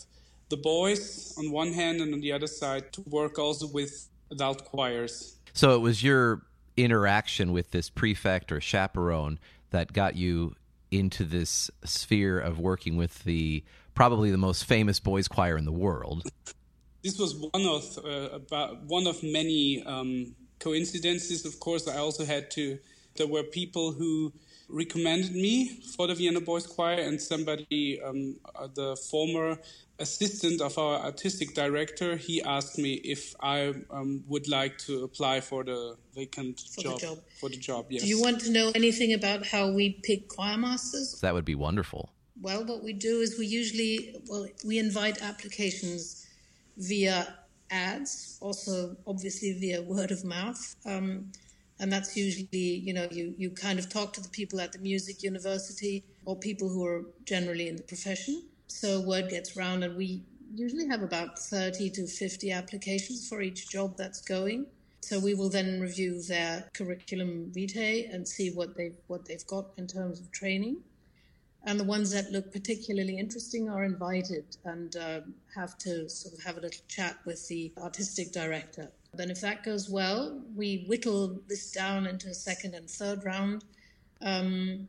the 0.51 0.57
boys 0.57 1.33
on 1.39 1.49
one 1.51 1.73
hand 1.73 1.99
and 2.01 2.13
on 2.13 2.19
the 2.19 2.31
other 2.31 2.45
side 2.45 2.93
to 2.93 3.01
work 3.07 3.39
also 3.39 3.65
with 3.65 4.07
adult 4.29 4.63
choirs. 4.65 5.37
So 5.53 5.75
it 5.75 5.79
was 5.79 6.03
your 6.03 6.43
interaction 6.77 7.51
with 7.51 7.71
this 7.71 7.89
prefect 7.89 8.51
or 8.51 8.61
chaperone 8.61 9.39
that 9.71 9.93
got 9.93 10.15
you 10.15 10.55
into 10.91 11.23
this 11.23 11.71
sphere 11.83 12.39
of 12.39 12.59
working 12.59 12.97
with 12.97 13.23
the 13.23 13.63
probably 13.95 14.29
the 14.29 14.37
most 14.37 14.65
famous 14.65 14.99
boys 14.99 15.27
choir 15.27 15.57
in 15.57 15.65
the 15.65 15.71
world. 15.71 16.29
This 17.03 17.17
was 17.17 17.35
one 17.35 17.65
of 17.65 17.97
uh, 18.05 18.35
about 18.35 18.83
one 18.83 19.07
of 19.07 19.23
many 19.23 19.83
um, 19.83 20.35
coincidences. 20.59 21.45
Of 21.45 21.59
course, 21.59 21.87
I 21.87 21.97
also 21.97 22.25
had 22.25 22.51
to. 22.51 22.77
There 23.15 23.27
were 23.27 23.43
people 23.43 23.91
who 23.91 24.31
recommended 24.69 25.33
me 25.33 25.81
for 25.95 26.07
the 26.07 26.15
Vienna 26.15 26.39
Boys 26.39 26.65
Choir, 26.65 26.99
and 26.99 27.19
somebody, 27.19 28.01
um, 28.01 28.37
uh, 28.55 28.67
the 28.73 28.95
former 28.95 29.57
assistant 30.01 30.61
of 30.61 30.77
our 30.77 30.99
artistic 30.99 31.53
director, 31.53 32.15
he 32.15 32.41
asked 32.41 32.77
me 32.77 32.93
if 32.93 33.35
I 33.41 33.73
um, 33.91 34.23
would 34.27 34.47
like 34.47 34.77
to 34.79 35.03
apply 35.03 35.41
for 35.41 35.63
the 35.63 35.95
vacant 36.15 36.61
for 36.73 36.81
job, 36.81 36.93
the 36.93 36.99
job. 36.99 37.17
For 37.39 37.49
the 37.49 37.57
job, 37.57 37.85
yes. 37.89 38.01
Do 38.03 38.09
you 38.09 38.21
want 38.21 38.41
to 38.41 38.51
know 38.51 38.71
anything 38.75 39.13
about 39.13 39.45
how 39.45 39.71
we 39.71 39.99
pick 40.03 40.27
choir 40.27 40.57
masters? 40.57 41.19
That 41.21 41.33
would 41.33 41.45
be 41.45 41.55
wonderful. 41.55 42.11
Well, 42.41 42.65
what 42.65 42.83
we 42.83 42.93
do 42.93 43.21
is 43.21 43.37
we 43.37 43.45
usually 43.45 44.15
well 44.27 44.47
we 44.65 44.79
invite 44.79 45.21
applications 45.21 46.27
via 46.77 47.35
ads, 47.69 48.37
also 48.41 48.97
obviously 49.05 49.53
via 49.59 49.81
word 49.81 50.11
of 50.11 50.25
mouth. 50.25 50.75
Um, 50.85 51.31
and 51.79 51.91
that's 51.91 52.15
usually 52.15 52.75
you 52.87 52.93
know 52.93 53.07
you 53.11 53.33
you 53.37 53.49
kind 53.49 53.79
of 53.79 53.89
talk 53.89 54.13
to 54.13 54.21
the 54.21 54.29
people 54.29 54.61
at 54.61 54.71
the 54.71 54.79
music 54.79 55.23
university 55.23 56.03
or 56.25 56.35
people 56.35 56.69
who 56.69 56.85
are 56.85 57.03
generally 57.25 57.67
in 57.67 57.75
the 57.75 57.83
profession 57.83 58.43
so 58.71 59.01
word 59.01 59.29
gets 59.29 59.55
round, 59.55 59.83
and 59.83 59.95
we 59.95 60.23
usually 60.53 60.87
have 60.87 61.01
about 61.01 61.37
30 61.39 61.89
to 61.91 62.07
50 62.07 62.51
applications 62.51 63.27
for 63.27 63.41
each 63.41 63.69
job 63.69 63.97
that's 63.97 64.21
going. 64.21 64.65
So 65.01 65.19
we 65.19 65.33
will 65.33 65.49
then 65.49 65.81
review 65.81 66.21
their 66.21 66.69
curriculum 66.73 67.51
vitae 67.51 68.07
and 68.11 68.27
see 68.27 68.51
what 68.51 68.75
they've 68.75 68.95
what 69.07 69.25
they've 69.25 69.45
got 69.47 69.71
in 69.77 69.87
terms 69.87 70.19
of 70.19 70.31
training. 70.31 70.77
And 71.63 71.79
the 71.79 71.83
ones 71.83 72.11
that 72.11 72.31
look 72.31 72.51
particularly 72.51 73.17
interesting 73.19 73.69
are 73.69 73.83
invited 73.83 74.45
and 74.65 74.95
uh, 74.95 75.21
have 75.55 75.77
to 75.79 76.09
sort 76.09 76.33
of 76.33 76.43
have 76.43 76.57
a 76.57 76.61
little 76.61 76.83
chat 76.87 77.17
with 77.25 77.47
the 77.47 77.71
artistic 77.77 78.31
director. 78.31 78.91
Then, 79.13 79.29
if 79.29 79.41
that 79.41 79.63
goes 79.63 79.89
well, 79.89 80.41
we 80.55 80.85
whittle 80.87 81.39
this 81.47 81.71
down 81.71 82.07
into 82.07 82.29
a 82.29 82.33
second 82.33 82.73
and 82.73 82.89
third 82.89 83.23
round, 83.25 83.65
um, 84.21 84.87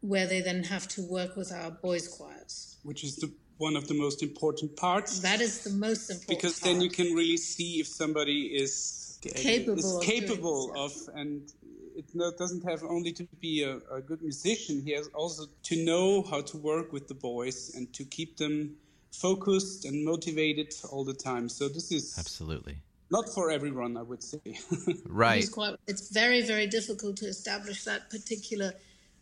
where 0.00 0.26
they 0.26 0.40
then 0.40 0.64
have 0.64 0.88
to 0.88 1.02
work 1.02 1.36
with 1.36 1.52
our 1.52 1.70
boys' 1.70 2.08
choirs. 2.08 2.76
Which 2.82 3.04
is 3.04 3.16
the 3.16 3.32
one 3.58 3.76
of 3.76 3.88
the 3.88 3.94
most 3.94 4.22
important 4.22 4.76
parts. 4.76 5.20
That 5.20 5.40
is 5.40 5.64
the 5.64 5.70
most 5.70 6.10
important 6.10 6.28
because 6.28 6.60
part. 6.60 6.74
then 6.74 6.82
you 6.82 6.90
can 6.90 7.14
really 7.14 7.38
see 7.38 7.80
if 7.80 7.86
somebody 7.86 8.46
is 8.46 9.18
capable, 9.22 9.78
is 9.78 9.96
of, 9.96 10.02
capable 10.02 10.66
doing 10.66 10.84
of, 10.84 10.92
and 11.14 11.52
it 11.96 12.36
doesn't 12.36 12.64
have 12.68 12.82
only 12.84 13.12
to 13.12 13.26
be 13.40 13.62
a, 13.62 13.78
a, 13.90 14.02
good 14.02 14.20
musician. 14.20 14.82
He 14.84 14.92
has 14.92 15.08
also 15.14 15.46
to 15.64 15.84
know 15.84 16.22
how 16.22 16.42
to 16.42 16.56
work 16.58 16.92
with 16.92 17.08
the 17.08 17.14
boys 17.14 17.74
and 17.74 17.90
to 17.94 18.04
keep 18.04 18.36
them 18.36 18.76
focused 19.10 19.86
and 19.86 20.04
motivated 20.04 20.74
all 20.90 21.04
the 21.04 21.14
time. 21.14 21.48
So 21.48 21.68
this 21.68 21.90
is 21.90 22.18
absolutely 22.18 22.76
not 23.10 23.28
for 23.28 23.50
everyone, 23.50 23.96
I 23.96 24.02
would 24.02 24.22
say. 24.22 24.40
right. 25.06 25.38
It's, 25.38 25.48
quite, 25.48 25.76
it's 25.86 26.10
very, 26.10 26.42
very 26.42 26.66
difficult 26.66 27.16
to 27.18 27.26
establish 27.26 27.84
that 27.84 28.10
particular 28.10 28.72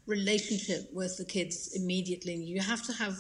relationship 0.07 0.93
with 0.93 1.17
the 1.17 1.25
kids 1.25 1.75
immediately. 1.75 2.35
You 2.35 2.61
have 2.61 2.83
to 2.85 2.93
have 2.93 3.17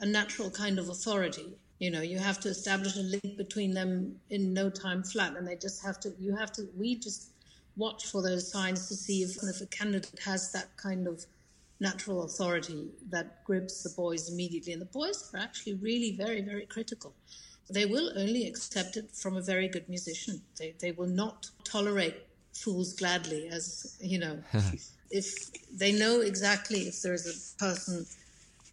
a 0.00 0.06
natural 0.06 0.50
kind 0.50 0.78
of 0.78 0.88
authority. 0.88 1.56
You 1.78 1.90
know, 1.90 2.00
you 2.00 2.18
have 2.18 2.40
to 2.40 2.48
establish 2.48 2.96
a 2.96 3.00
link 3.00 3.36
between 3.36 3.72
them 3.72 4.20
in 4.30 4.52
no 4.52 4.68
time 4.70 5.02
flat, 5.02 5.36
and 5.36 5.46
they 5.46 5.56
just 5.56 5.84
have 5.84 6.00
to. 6.00 6.12
You 6.18 6.34
have 6.36 6.52
to. 6.52 6.68
We 6.76 6.96
just 6.96 7.30
watch 7.76 8.06
for 8.06 8.22
those 8.22 8.50
signs 8.50 8.88
to 8.88 8.96
see 8.96 9.22
if, 9.22 9.36
if 9.42 9.60
a 9.60 9.66
candidate 9.66 10.18
has 10.24 10.50
that 10.52 10.76
kind 10.76 11.06
of 11.06 11.24
natural 11.80 12.24
authority 12.24 12.88
that 13.08 13.44
grips 13.44 13.84
the 13.84 13.90
boys 13.90 14.28
immediately. 14.28 14.72
And 14.72 14.82
the 14.82 14.86
boys 14.86 15.30
are 15.32 15.38
actually 15.38 15.74
really 15.74 16.16
very, 16.16 16.40
very 16.40 16.66
critical. 16.66 17.14
They 17.70 17.86
will 17.86 18.10
only 18.18 18.48
accept 18.48 18.96
it 18.96 19.10
from 19.12 19.36
a 19.36 19.42
very 19.42 19.68
good 19.68 19.88
musician. 19.88 20.42
They, 20.58 20.74
they 20.80 20.92
will 20.92 21.06
not 21.06 21.50
tolerate 21.62 22.16
fools 22.52 22.94
gladly, 22.94 23.48
as 23.48 23.96
you 24.00 24.18
know. 24.18 24.42
if 25.10 25.50
they 25.76 25.92
know 25.92 26.20
exactly 26.20 26.80
if 26.80 27.02
there's 27.02 27.26
a 27.26 27.58
person 27.58 28.06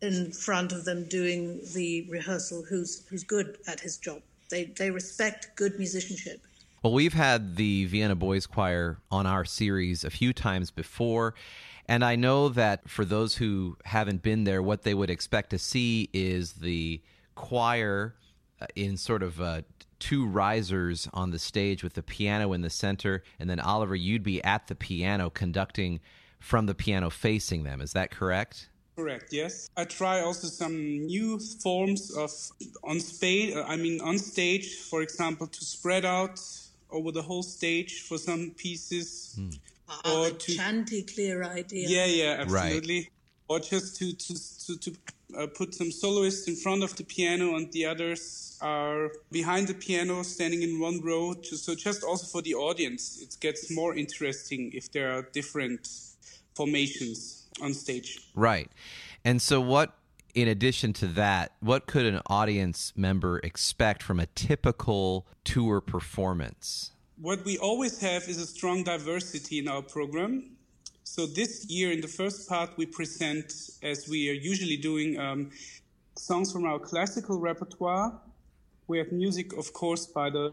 in 0.01 0.31
front 0.31 0.71
of 0.71 0.85
them 0.85 1.05
doing 1.05 1.61
the 1.73 2.05
rehearsal 2.09 2.63
who's 2.63 3.05
who's 3.07 3.23
good 3.23 3.57
at 3.67 3.79
his 3.79 3.97
job. 3.97 4.21
They 4.49 4.65
they 4.65 4.91
respect 4.91 5.55
good 5.55 5.77
musicianship. 5.77 6.41
Well, 6.83 6.93
we've 6.93 7.13
had 7.13 7.55
the 7.55 7.85
Vienna 7.85 8.15
Boys 8.15 8.45
Choir 8.45 8.99
on 9.09 9.25
our 9.25 9.43
series 9.43 10.03
a 10.03 10.11
few 10.11 10.33
times 10.33 10.69
before. 10.69 11.33
And 11.87 12.03
I 12.03 12.15
know 12.15 12.49
that 12.49 12.89
for 12.89 13.05
those 13.05 13.35
who 13.35 13.77
haven't 13.85 14.21
been 14.21 14.43
there, 14.43 14.61
what 14.61 14.83
they 14.83 14.93
would 14.93 15.09
expect 15.09 15.51
to 15.51 15.59
see 15.59 16.09
is 16.13 16.53
the 16.53 17.01
choir 17.35 18.15
uh, 18.61 18.65
in 18.75 18.97
sort 18.97 19.23
of 19.23 19.39
uh, 19.39 19.61
two 19.99 20.27
risers 20.27 21.07
on 21.13 21.31
the 21.31 21.39
stage 21.39 21.83
with 21.83 21.93
the 21.93 22.03
piano 22.03 22.53
in 22.53 22.61
the 22.61 22.69
center. 22.69 23.23
And 23.39 23.49
then, 23.49 23.59
Oliver, 23.59 23.95
you'd 23.95 24.23
be 24.23 24.43
at 24.43 24.67
the 24.67 24.75
piano 24.75 25.29
conducting 25.29 25.99
from 26.39 26.65
the 26.65 26.75
piano 26.75 27.09
facing 27.09 27.63
them. 27.63 27.81
Is 27.81 27.93
that 27.93 28.11
correct? 28.11 28.69
Correct. 28.95 29.33
Yes, 29.33 29.69
I 29.75 29.83
try 29.83 30.21
also 30.21 30.47
some 30.47 31.05
new 31.05 31.37
forms 31.39 32.15
of 32.15 32.31
on 32.83 32.99
stage. 33.01 33.53
Uh, 33.53 33.65
I 33.67 33.75
mean, 33.75 33.99
on 33.99 34.17
stage, 34.17 34.75
for 34.75 35.01
example, 35.01 35.47
to 35.47 35.65
spread 35.65 36.05
out 36.05 36.39
over 36.89 37.11
the 37.11 37.21
whole 37.21 37.43
stage 37.43 38.03
for 38.03 38.17
some 38.17 38.51
pieces, 38.51 39.37
mm. 39.37 39.59
or 40.09 40.29
to 40.29 40.55
chanticleer 40.55 41.43
idea. 41.43 41.87
Yeah, 41.89 42.05
yeah, 42.05 42.37
absolutely. 42.39 42.99
Right. 42.99 43.09
Or 43.49 43.59
just 43.59 43.97
to 43.97 44.13
to 44.13 44.33
to, 44.65 44.77
to 44.79 44.91
uh, 45.37 45.47
put 45.47 45.75
some 45.75 45.91
soloists 45.91 46.47
in 46.47 46.55
front 46.55 46.81
of 46.83 46.95
the 46.95 47.03
piano 47.03 47.55
and 47.55 47.69
the 47.73 47.85
others 47.85 48.57
are 48.61 49.11
behind 49.31 49.67
the 49.67 49.73
piano, 49.73 50.23
standing 50.23 50.61
in 50.61 50.79
one 50.79 51.01
row. 51.01 51.33
To, 51.33 51.57
so 51.57 51.75
just 51.75 52.03
also 52.03 52.27
for 52.27 52.41
the 52.41 52.55
audience, 52.55 53.19
it 53.21 53.35
gets 53.41 53.69
more 53.69 53.93
interesting 53.95 54.71
if 54.73 54.91
there 54.93 55.11
are 55.11 55.23
different 55.33 55.89
formations 56.55 57.47
on 57.61 57.73
stage. 57.73 58.19
Right. 58.33 58.69
And 59.23 59.41
so, 59.41 59.61
what, 59.61 59.97
in 60.33 60.47
addition 60.47 60.93
to 60.93 61.07
that, 61.07 61.53
what 61.59 61.87
could 61.87 62.05
an 62.05 62.21
audience 62.27 62.93
member 62.95 63.39
expect 63.39 64.03
from 64.03 64.19
a 64.19 64.25
typical 64.27 65.27
tour 65.43 65.81
performance? 65.81 66.91
What 67.19 67.45
we 67.45 67.57
always 67.57 67.99
have 68.01 68.23
is 68.23 68.37
a 68.37 68.45
strong 68.45 68.83
diversity 68.83 69.59
in 69.59 69.67
our 69.67 69.81
program. 69.81 70.51
So, 71.03 71.25
this 71.25 71.65
year, 71.69 71.91
in 71.91 72.01
the 72.01 72.07
first 72.07 72.49
part, 72.49 72.71
we 72.77 72.85
present, 72.85 73.53
as 73.83 74.07
we 74.07 74.29
are 74.29 74.33
usually 74.33 74.77
doing, 74.77 75.19
um, 75.19 75.51
songs 76.17 76.51
from 76.51 76.65
our 76.65 76.79
classical 76.79 77.39
repertoire. 77.39 78.19
We 78.87 78.97
have 78.99 79.11
music, 79.11 79.53
of 79.57 79.73
course, 79.73 80.05
by 80.05 80.29
the 80.29 80.51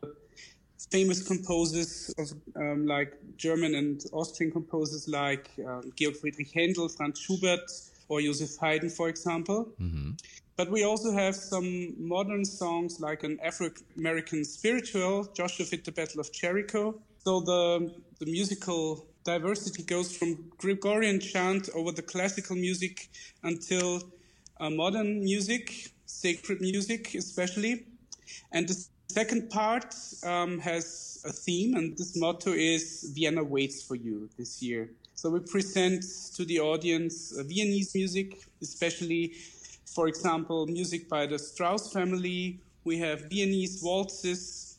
famous 0.91 1.23
composers 1.23 2.15
of, 2.19 2.33
um, 2.57 2.87
like 2.87 3.15
German 3.37 3.75
and 3.75 4.05
Austrian 4.13 4.53
composers 4.53 5.09
like 5.09 5.51
um, 5.67 5.93
Georg 5.97 6.17
Friedrich 6.17 6.53
Händel, 6.53 6.95
Franz 6.95 7.19
Schubert, 7.19 7.71
or 8.09 8.21
Joseph 8.21 8.57
Haydn, 8.59 8.91
for 8.91 9.09
example. 9.09 9.69
Mm-hmm. 9.81 10.11
But 10.57 10.71
we 10.71 10.85
also 10.85 11.13
have 11.13 11.35
some 11.35 11.95
modern 11.99 12.45
songs 12.45 13.01
like 13.01 13.23
an 13.25 13.39
Afro 13.43 13.71
American 13.97 14.45
spiritual, 14.45 15.25
Joshua 15.35 15.65
Fit 15.65 15.85
the 15.85 15.93
Battle 15.93 16.21
of 16.21 16.31
Jericho. 16.33 16.95
So 17.25 17.41
the, 17.41 17.95
the 18.19 18.27
musical 18.27 19.07
diversity 19.25 19.83
goes 19.85 20.15
from 20.15 20.53
Gregorian 20.59 21.21
chant 21.21 21.71
over 21.75 21.93
the 21.93 22.03
classical 22.03 22.57
music 22.57 23.09
until 23.43 24.03
uh, 24.61 24.69
modern 24.69 25.21
music, 25.21 25.93
sacred 26.07 26.61
music 26.61 27.15
especially. 27.15 27.87
And 28.53 28.69
the 28.69 28.87
second 29.13 29.51
part 29.51 29.95
um, 30.25 30.59
has 30.61 31.23
a 31.25 31.33
theme, 31.33 31.77
and 31.77 31.97
this 31.97 32.17
motto 32.17 32.53
is 32.53 33.13
Vienna 33.15 33.45
waits 33.45 33.83
for 33.83 33.95
you 33.95 34.29
this 34.39 34.63
year. 34.63 34.91
So 35.15 35.31
we 35.31 35.41
present 35.41 36.03
to 36.37 36.45
the 36.45 36.59
audience 36.61 37.17
uh, 37.39 37.43
Viennese 37.45 37.95
music, 37.95 38.29
especially, 38.61 39.35
for 39.95 40.09
example, 40.09 40.67
music 40.67 41.09
by 41.09 41.27
the 41.27 41.39
Strauss 41.39 41.93
family. 41.93 42.59
We 42.85 42.99
have 42.99 43.19
Viennese 43.31 43.81
waltzes. 43.83 44.79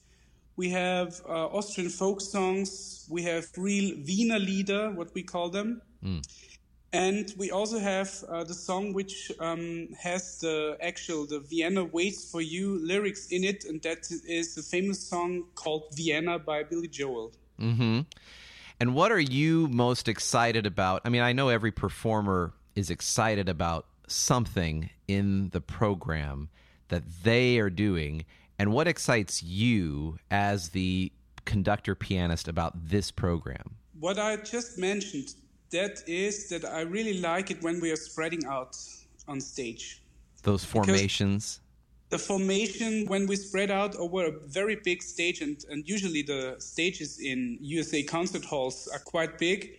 We 0.55 0.69
have 0.69 1.21
uh, 1.27 1.57
Austrian 1.57 1.89
folk 1.89 2.19
songs. 2.19 3.07
We 3.09 3.23
have 3.23 3.45
real 3.57 3.95
Wiener 4.07 4.39
Lieder, 4.39 4.91
what 4.91 5.13
we 5.13 5.23
call 5.23 5.49
them. 5.49 5.81
Mm. 6.03 6.21
And 6.93 7.33
we 7.37 7.49
also 7.49 7.79
have 7.79 8.23
uh, 8.29 8.43
the 8.43 8.53
song 8.53 8.93
which 8.93 9.31
um, 9.39 9.89
has 9.99 10.37
the 10.37 10.77
actual 10.79 11.25
the 11.25 11.39
Vienna 11.39 11.83
waits 11.83 12.29
for 12.29 12.39
you 12.39 12.79
lyrics 12.85 13.27
in 13.27 13.43
it, 13.43 13.65
and 13.65 13.81
that 13.81 14.11
is 14.27 14.53
the 14.53 14.61
famous 14.61 14.99
song 14.99 15.45
called 15.55 15.85
Vienna 15.95 16.37
by 16.37 16.61
Billy 16.61 16.87
Joel. 16.87 17.33
Mm-hmm. 17.59 18.01
And 18.79 18.93
what 18.93 19.11
are 19.11 19.19
you 19.19 19.67
most 19.69 20.07
excited 20.07 20.67
about? 20.67 21.01
I 21.03 21.09
mean, 21.09 21.23
I 21.23 21.33
know 21.33 21.49
every 21.49 21.71
performer 21.71 22.53
is 22.75 22.91
excited 22.91 23.49
about 23.49 23.87
something 24.07 24.91
in 25.07 25.49
the 25.49 25.61
program 25.61 26.49
that 26.89 27.03
they 27.23 27.57
are 27.57 27.71
doing. 27.71 28.25
And 28.59 28.71
what 28.71 28.87
excites 28.87 29.41
you 29.41 30.19
as 30.29 30.69
the 30.69 31.11
conductor 31.45 31.95
pianist 31.95 32.47
about 32.47 32.89
this 32.89 33.09
program? 33.09 33.77
What 33.99 34.19
I 34.19 34.35
just 34.37 34.77
mentioned 34.77 35.33
that 35.73 36.03
is 36.07 36.49
that 36.49 36.63
I 36.63 36.81
really 36.81 37.19
like 37.19 37.51
it 37.51 37.61
when 37.61 37.81
we 37.81 37.91
are 37.91 38.01
spreading 38.09 38.45
out 38.45 38.77
on 39.27 39.41
stage. 39.41 40.01
Those 40.43 40.63
formations. 40.63 41.59
Because 41.59 41.63
the 42.13 42.19
formation 42.19 43.07
when 43.07 43.25
we 43.27 43.35
spread 43.35 43.71
out 43.71 43.95
over 43.95 44.25
a 44.25 44.31
very 44.59 44.75
big 44.75 45.01
stage, 45.01 45.41
and, 45.41 45.57
and 45.69 45.87
usually 45.95 46.21
the 46.21 46.55
stages 46.59 47.19
in 47.19 47.57
USA 47.59 48.03
concert 48.03 48.45
halls 48.45 48.87
are 48.93 48.99
quite 48.99 49.39
big, 49.39 49.71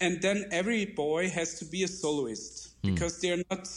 and 0.00 0.22
then 0.22 0.46
every 0.50 0.86
boy 0.86 1.28
has 1.28 1.58
to 1.58 1.64
be 1.64 1.82
a 1.82 1.88
soloist 1.88 2.80
mm. 2.82 2.94
because 2.94 3.20
they're 3.20 3.44
not 3.50 3.68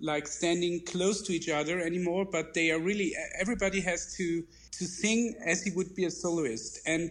like 0.00 0.26
standing 0.26 0.80
close 0.84 1.22
to 1.22 1.32
each 1.32 1.48
other 1.48 1.80
anymore, 1.80 2.24
but 2.24 2.54
they 2.54 2.70
are 2.70 2.78
really 2.78 3.14
everybody 3.38 3.80
has 3.80 4.14
to 4.16 4.42
to 4.78 4.84
sing 4.84 5.34
as 5.44 5.62
he 5.62 5.70
would 5.72 5.94
be 5.94 6.04
a 6.04 6.10
soloist 6.10 6.80
and 6.86 7.10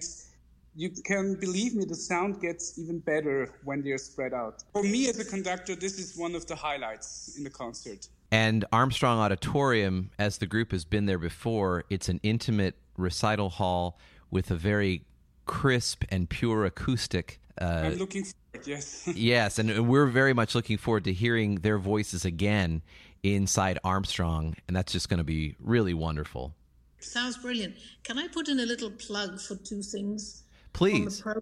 you 0.75 0.89
can 0.89 1.35
believe 1.35 1.73
me, 1.75 1.85
the 1.85 1.95
sound 1.95 2.41
gets 2.41 2.77
even 2.77 2.99
better 2.99 3.53
when 3.63 3.81
they're 3.81 3.97
spread 3.97 4.33
out. 4.33 4.63
For 4.73 4.83
me 4.83 5.07
as 5.07 5.19
a 5.19 5.25
conductor, 5.25 5.75
this 5.75 5.97
is 5.97 6.17
one 6.17 6.35
of 6.35 6.45
the 6.47 6.55
highlights 6.55 7.35
in 7.37 7.43
the 7.43 7.49
concert. 7.49 8.07
And 8.31 8.65
Armstrong 8.71 9.19
Auditorium, 9.19 10.11
as 10.19 10.39
the 10.39 10.45
group 10.45 10.71
has 10.71 10.83
been 10.83 11.05
there 11.05 11.17
before, 11.17 11.85
it's 11.89 12.09
an 12.09 12.19
intimate 12.23 12.75
recital 12.97 13.49
hall 13.49 13.97
with 14.31 14.51
a 14.51 14.55
very 14.55 15.05
crisp 15.45 16.03
and 16.09 16.29
pure 16.29 16.65
acoustic. 16.65 17.39
Uh, 17.61 17.83
I'm 17.85 17.95
looking 17.95 18.25
forward, 18.25 18.67
yes. 18.67 19.07
yes, 19.15 19.59
and 19.59 19.87
we're 19.87 20.07
very 20.07 20.33
much 20.33 20.55
looking 20.55 20.77
forward 20.77 21.05
to 21.05 21.13
hearing 21.13 21.55
their 21.55 21.77
voices 21.77 22.25
again 22.25 22.81
inside 23.23 23.79
Armstrong, 23.83 24.55
and 24.67 24.75
that's 24.75 24.91
just 24.91 25.07
going 25.07 25.19
to 25.19 25.23
be 25.23 25.55
really 25.59 25.93
wonderful. 25.93 26.53
Sounds 26.99 27.37
brilliant. 27.37 27.75
Can 28.03 28.17
I 28.17 28.27
put 28.27 28.49
in 28.49 28.59
a 28.59 28.65
little 28.65 28.89
plug 28.89 29.39
for 29.39 29.55
two 29.55 29.81
things? 29.81 30.44
Please. 30.75 31.21
Pro- 31.21 31.41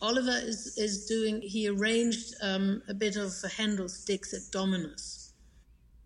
Oliver 0.00 0.36
is, 0.42 0.76
is 0.76 1.06
doing, 1.06 1.40
he 1.40 1.68
arranged 1.68 2.34
um, 2.42 2.82
a 2.88 2.94
bit 2.94 3.16
of 3.16 3.32
Handel's 3.56 4.04
Dixit 4.04 4.50
Dominus. 4.50 5.32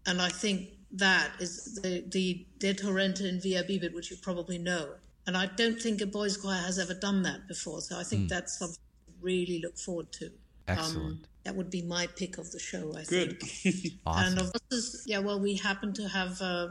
And 0.06 0.20
I 0.20 0.28
think 0.28 0.68
that 0.92 1.30
is 1.40 1.76
the, 1.82 2.04
the 2.08 2.46
De 2.58 2.74
Torrente 2.74 3.22
in 3.22 3.40
Via 3.40 3.64
Bibet, 3.64 3.94
which 3.94 4.10
you 4.10 4.16
probably 4.18 4.58
know. 4.58 4.90
And 5.26 5.36
I 5.36 5.46
don't 5.46 5.80
think 5.80 6.00
a 6.00 6.06
boys' 6.06 6.36
choir 6.36 6.60
has 6.60 6.78
ever 6.78 6.94
done 6.94 7.22
that 7.22 7.48
before. 7.48 7.80
So 7.80 7.98
I 7.98 8.04
think 8.04 8.26
mm. 8.26 8.28
that's 8.28 8.58
something 8.58 8.76
to 9.06 9.12
really 9.20 9.60
look 9.60 9.76
forward 9.78 10.12
to. 10.12 10.30
Excellent. 10.68 10.96
Um, 10.96 11.22
that 11.44 11.54
would 11.54 11.70
be 11.70 11.82
my 11.82 12.06
pick 12.08 12.38
of 12.38 12.50
the 12.50 12.58
show, 12.58 12.92
I 12.96 13.04
Good. 13.04 13.40
think. 13.40 13.94
awesome. 14.06 14.32
And 14.32 14.40
of 14.40 14.52
course, 14.68 15.04
yeah, 15.06 15.18
well, 15.18 15.40
we 15.40 15.54
happen 15.54 15.92
to 15.94 16.08
have 16.08 16.40
uh, 16.40 16.68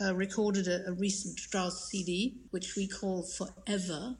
uh, 0.00 0.14
recorded 0.14 0.68
a, 0.68 0.88
a, 0.88 0.92
recent 0.92 1.38
Strauss 1.38 1.88
CD, 1.88 2.38
which 2.50 2.76
we 2.76 2.88
call 2.88 3.22
Forever, 3.22 4.16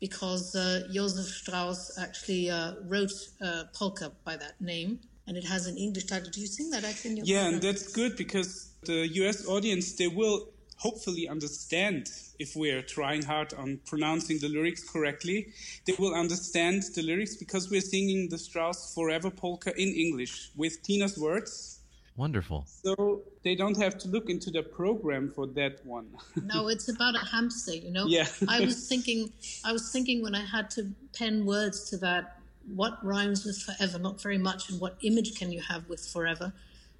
because 0.00 0.54
uh, 0.54 0.86
Joseph 0.92 1.26
Strauss 1.26 1.98
actually 1.98 2.50
uh, 2.50 2.74
wrote 2.86 3.12
uh, 3.42 3.64
polka 3.72 4.12
by 4.24 4.36
that 4.36 4.60
name, 4.60 5.00
and 5.26 5.36
it 5.36 5.44
has 5.44 5.66
an 5.66 5.76
English 5.76 6.04
title. 6.06 6.30
Do 6.30 6.40
you 6.40 6.46
sing 6.46 6.70
that 6.70 6.84
actually 6.84 7.12
in 7.12 7.16
your 7.18 7.26
Yeah, 7.26 7.34
program? 7.42 7.54
and 7.54 7.62
that's 7.62 7.92
good 7.92 8.16
because 8.16 8.70
the 8.84 9.08
US 9.22 9.46
audience, 9.46 9.92
they 9.94 10.08
will 10.08 10.48
hopefully 10.76 11.28
understand 11.28 12.10
if 12.38 12.54
we're 12.56 12.82
trying 12.82 13.22
hard 13.22 13.54
on 13.54 13.80
pronouncing 13.86 14.38
the 14.40 14.48
lyrics 14.48 14.82
correctly. 14.88 15.52
They 15.86 15.94
will 15.98 16.14
understand 16.14 16.82
the 16.94 17.02
lyrics 17.02 17.36
because 17.36 17.70
we're 17.70 17.80
singing 17.80 18.28
the 18.28 18.38
Strauss 18.38 18.92
Forever 18.94 19.30
polka 19.30 19.72
in 19.80 19.88
English 19.88 20.50
with 20.56 20.82
Tina's 20.82 21.16
words 21.16 21.73
Wonderful. 22.16 22.64
So 22.66 23.22
they 23.42 23.56
don't 23.56 23.76
have 23.76 23.98
to 23.98 24.08
look 24.08 24.30
into 24.30 24.50
the 24.50 24.62
program 24.62 25.32
for 25.34 25.48
that 25.48 25.84
one. 25.84 26.06
no, 26.44 26.68
it's 26.68 26.88
about 26.88 27.16
a 27.16 27.24
hamster, 27.24 27.74
you 27.74 27.90
know. 27.90 28.06
Yeah. 28.06 28.26
I 28.48 28.60
was 28.60 28.88
thinking 28.90 29.32
I 29.64 29.72
was 29.72 29.90
thinking 29.90 30.22
when 30.22 30.34
I 30.34 30.44
had 30.44 30.70
to 30.70 30.90
pen 31.12 31.44
words 31.44 31.90
to 31.90 31.96
that 31.98 32.38
what 32.72 33.04
rhymes 33.04 33.44
with 33.44 33.58
forever, 33.58 33.98
not 33.98 34.20
very 34.20 34.38
much, 34.38 34.70
and 34.70 34.80
what 34.80 34.96
image 35.02 35.38
can 35.38 35.52
you 35.52 35.60
have 35.60 35.88
with 35.88 36.06
forever? 36.06 36.52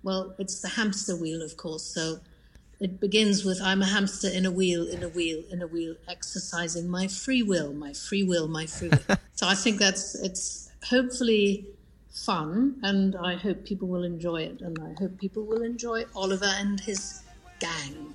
Well, 0.03 0.35
it's 0.39 0.61
the 0.61 0.69
hamster 0.69 1.17
wheel, 1.17 1.43
of 1.43 1.57
course. 1.57 1.85
So 1.85 2.19
it 2.81 3.01
begins 3.01 3.45
with 3.45 3.61
I'm 3.63 3.83
a 3.83 3.87
hamster 3.87 4.29
in 4.29 4.45
a 4.47 4.51
wheel, 4.51 4.87
in 4.87 5.03
a 5.03 5.09
wheel, 5.09 5.43
in 5.51 5.63
a 5.63 5.67
wheel, 5.67 5.95
exercising 6.09 6.89
my 6.89 7.07
free 7.07 7.43
will, 7.43 7.73
my 7.73 7.93
free 7.93 8.25
will, 8.25 8.49
my 8.49 8.67
free 8.67 8.89
will. 8.89 9.17
so 9.35 9.47
I 9.47 9.55
think 9.55 9.79
that's 9.79 10.17
it's 10.17 10.71
hopefully 10.85 11.67
fun, 12.15 12.77
and 12.83 13.17
I 13.17 13.35
hope 13.35 13.65
people 13.65 13.89
will 13.89 14.05
enjoy 14.05 14.43
it, 14.43 14.63
and 14.63 14.79
I 14.81 14.95
hope 15.01 15.19
people 15.19 15.45
will 15.45 15.63
enjoy 15.63 16.05
Oliver 16.15 16.47
and 16.47 16.81
his 16.81 17.23
gang. 17.61 18.15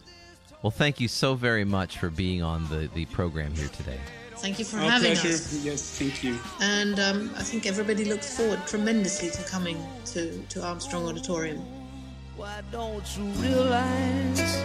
Well, 0.64 0.72
thank 0.72 1.00
you 1.00 1.08
so 1.08 1.36
very 1.36 1.66
much 1.66 1.98
for 2.00 2.10
being 2.10 2.42
on 2.42 2.68
the, 2.70 2.90
the 2.94 3.06
program 3.06 3.54
here 3.54 3.70
today. 3.70 4.00
Thank 4.38 4.58
you 4.58 4.66
for 4.66 4.78
Our 4.78 4.90
having 4.90 5.16
pleasure. 5.16 5.30
us. 5.30 5.66
Yes, 5.66 6.00
thank 6.00 6.24
you. 6.24 6.38
And 6.62 7.00
um, 7.00 7.30
I 7.36 7.44
think 7.44 7.66
everybody 7.66 8.06
looks 8.06 8.36
forward 8.36 8.66
tremendously 8.66 9.30
to 9.32 9.44
coming 9.44 9.78
to, 10.08 10.38
to 10.44 10.64
Armstrong 10.64 11.06
Auditorium. 11.08 11.60
Why 12.38 12.62
don't 12.72 13.04
you 13.18 13.26
realize 13.42 14.64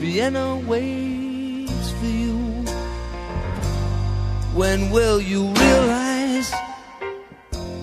Vienna 0.00 0.56
waits 0.66 1.90
for 1.92 2.06
you? 2.06 2.38
When 4.54 4.90
will 4.90 5.20
you 5.20 5.48
realize? 5.48 6.01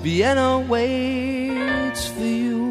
Vienna 0.01 0.59
waits 0.59 2.07
for 2.07 2.23
you. 2.23 2.68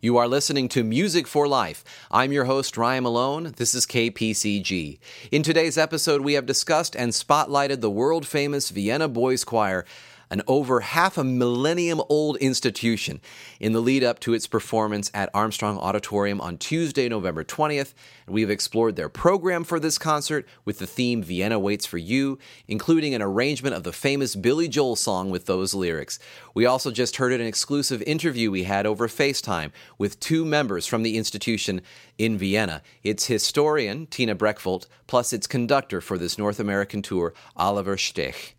You 0.00 0.16
are 0.16 0.28
listening 0.28 0.68
to 0.68 0.84
Music 0.84 1.26
for 1.26 1.48
Life. 1.48 1.82
I'm 2.08 2.30
your 2.30 2.44
host, 2.44 2.76
Ryan 2.76 3.02
Malone. 3.02 3.52
This 3.56 3.74
is 3.74 3.84
KPCG. 3.84 5.00
In 5.32 5.42
today's 5.42 5.76
episode, 5.76 6.20
we 6.20 6.34
have 6.34 6.46
discussed 6.46 6.94
and 6.94 7.10
spotlighted 7.10 7.80
the 7.80 7.90
world 7.90 8.24
famous 8.24 8.70
Vienna 8.70 9.08
Boys 9.08 9.42
Choir 9.42 9.84
an 10.30 10.42
over 10.46 10.80
half 10.80 11.16
a 11.18 11.24
millennium 11.24 12.02
old 12.08 12.36
institution, 12.38 13.20
in 13.60 13.72
the 13.72 13.80
lead 13.80 14.04
up 14.04 14.20
to 14.20 14.34
its 14.34 14.46
performance 14.46 15.10
at 15.14 15.30
Armstrong 15.32 15.78
Auditorium 15.78 16.40
on 16.40 16.58
Tuesday, 16.58 17.08
November 17.08 17.44
20th. 17.44 17.94
We've 18.26 18.50
explored 18.50 18.96
their 18.96 19.08
program 19.08 19.64
for 19.64 19.80
this 19.80 19.98
concert 19.98 20.46
with 20.64 20.78
the 20.78 20.86
theme 20.86 21.22
Vienna 21.22 21.58
Waits 21.58 21.86
for 21.86 21.98
You, 21.98 22.38
including 22.66 23.14
an 23.14 23.22
arrangement 23.22 23.74
of 23.74 23.84
the 23.84 23.92
famous 23.92 24.36
Billy 24.36 24.68
Joel 24.68 24.96
song 24.96 25.30
with 25.30 25.46
those 25.46 25.74
lyrics. 25.74 26.18
We 26.54 26.66
also 26.66 26.90
just 26.90 27.16
heard 27.16 27.32
an 27.32 27.40
exclusive 27.40 28.02
interview 28.02 28.50
we 28.50 28.64
had 28.64 28.86
over 28.86 29.08
FaceTime 29.08 29.72
with 29.96 30.20
two 30.20 30.44
members 30.44 30.86
from 30.86 31.02
the 31.02 31.16
institution 31.16 31.80
in 32.18 32.36
Vienna. 32.36 32.82
Its 33.02 33.26
historian, 33.26 34.06
Tina 34.06 34.34
Breckwoldt, 34.34 34.86
plus 35.06 35.32
its 35.32 35.46
conductor 35.46 36.00
for 36.00 36.18
this 36.18 36.36
North 36.36 36.60
American 36.60 37.00
tour, 37.00 37.32
Oliver 37.56 37.96
Stech. 37.96 38.57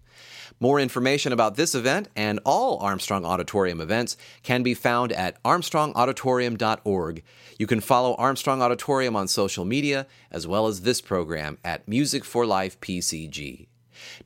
More 0.60 0.80
information 0.82 1.32
about 1.32 1.56
this 1.56 1.74
event 1.74 2.10
and 2.18 2.42
all 2.46 2.80
Armstrong 2.80 3.24
Auditorium 3.24 3.80
events 3.80 4.18
can 4.44 4.62
be 4.62 4.74
found 4.74 5.14
at 5.14 5.42
armstrongauditorium.org. 5.44 7.24
You 7.58 7.68
can 7.68 7.80
follow 7.80 8.14
Armstrong 8.16 8.62
Auditorium 8.62 9.16
on 9.16 9.30
social 9.30 9.64
media 9.64 10.06
as 10.32 10.46
well 10.46 10.68
as 10.68 10.82
this 10.82 11.00
program 11.00 11.60
at 11.64 11.88
Music 11.88 12.26
for 12.26 12.46
Life 12.46 12.80
PCG. 12.82 13.69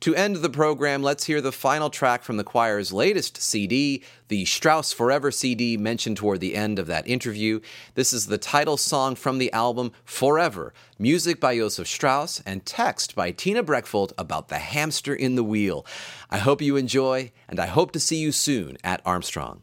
To 0.00 0.14
end 0.14 0.36
the 0.36 0.50
program, 0.50 1.02
let's 1.02 1.24
hear 1.24 1.40
the 1.40 1.52
final 1.52 1.90
track 1.90 2.22
from 2.22 2.36
the 2.36 2.44
choir's 2.44 2.92
latest 2.92 3.40
CD, 3.40 4.02
the 4.28 4.44
Strauss 4.44 4.92
Forever 4.92 5.30
CD 5.30 5.76
mentioned 5.76 6.16
toward 6.16 6.40
the 6.40 6.54
end 6.54 6.78
of 6.78 6.86
that 6.86 7.06
interview. 7.06 7.60
This 7.94 8.12
is 8.12 8.26
the 8.26 8.38
title 8.38 8.76
song 8.76 9.14
from 9.14 9.38
the 9.38 9.52
album 9.52 9.92
Forever, 10.04 10.72
music 10.98 11.40
by 11.40 11.56
Josef 11.56 11.86
Strauss 11.86 12.40
and 12.46 12.64
text 12.64 13.14
by 13.14 13.30
Tina 13.30 13.62
Breckwoldt 13.62 14.12
about 14.16 14.48
the 14.48 14.58
hamster 14.58 15.14
in 15.14 15.34
the 15.34 15.44
wheel. 15.44 15.86
I 16.30 16.38
hope 16.38 16.62
you 16.62 16.76
enjoy, 16.76 17.32
and 17.48 17.60
I 17.60 17.66
hope 17.66 17.92
to 17.92 18.00
see 18.00 18.16
you 18.16 18.32
soon 18.32 18.78
at 18.82 19.02
Armstrong. 19.04 19.62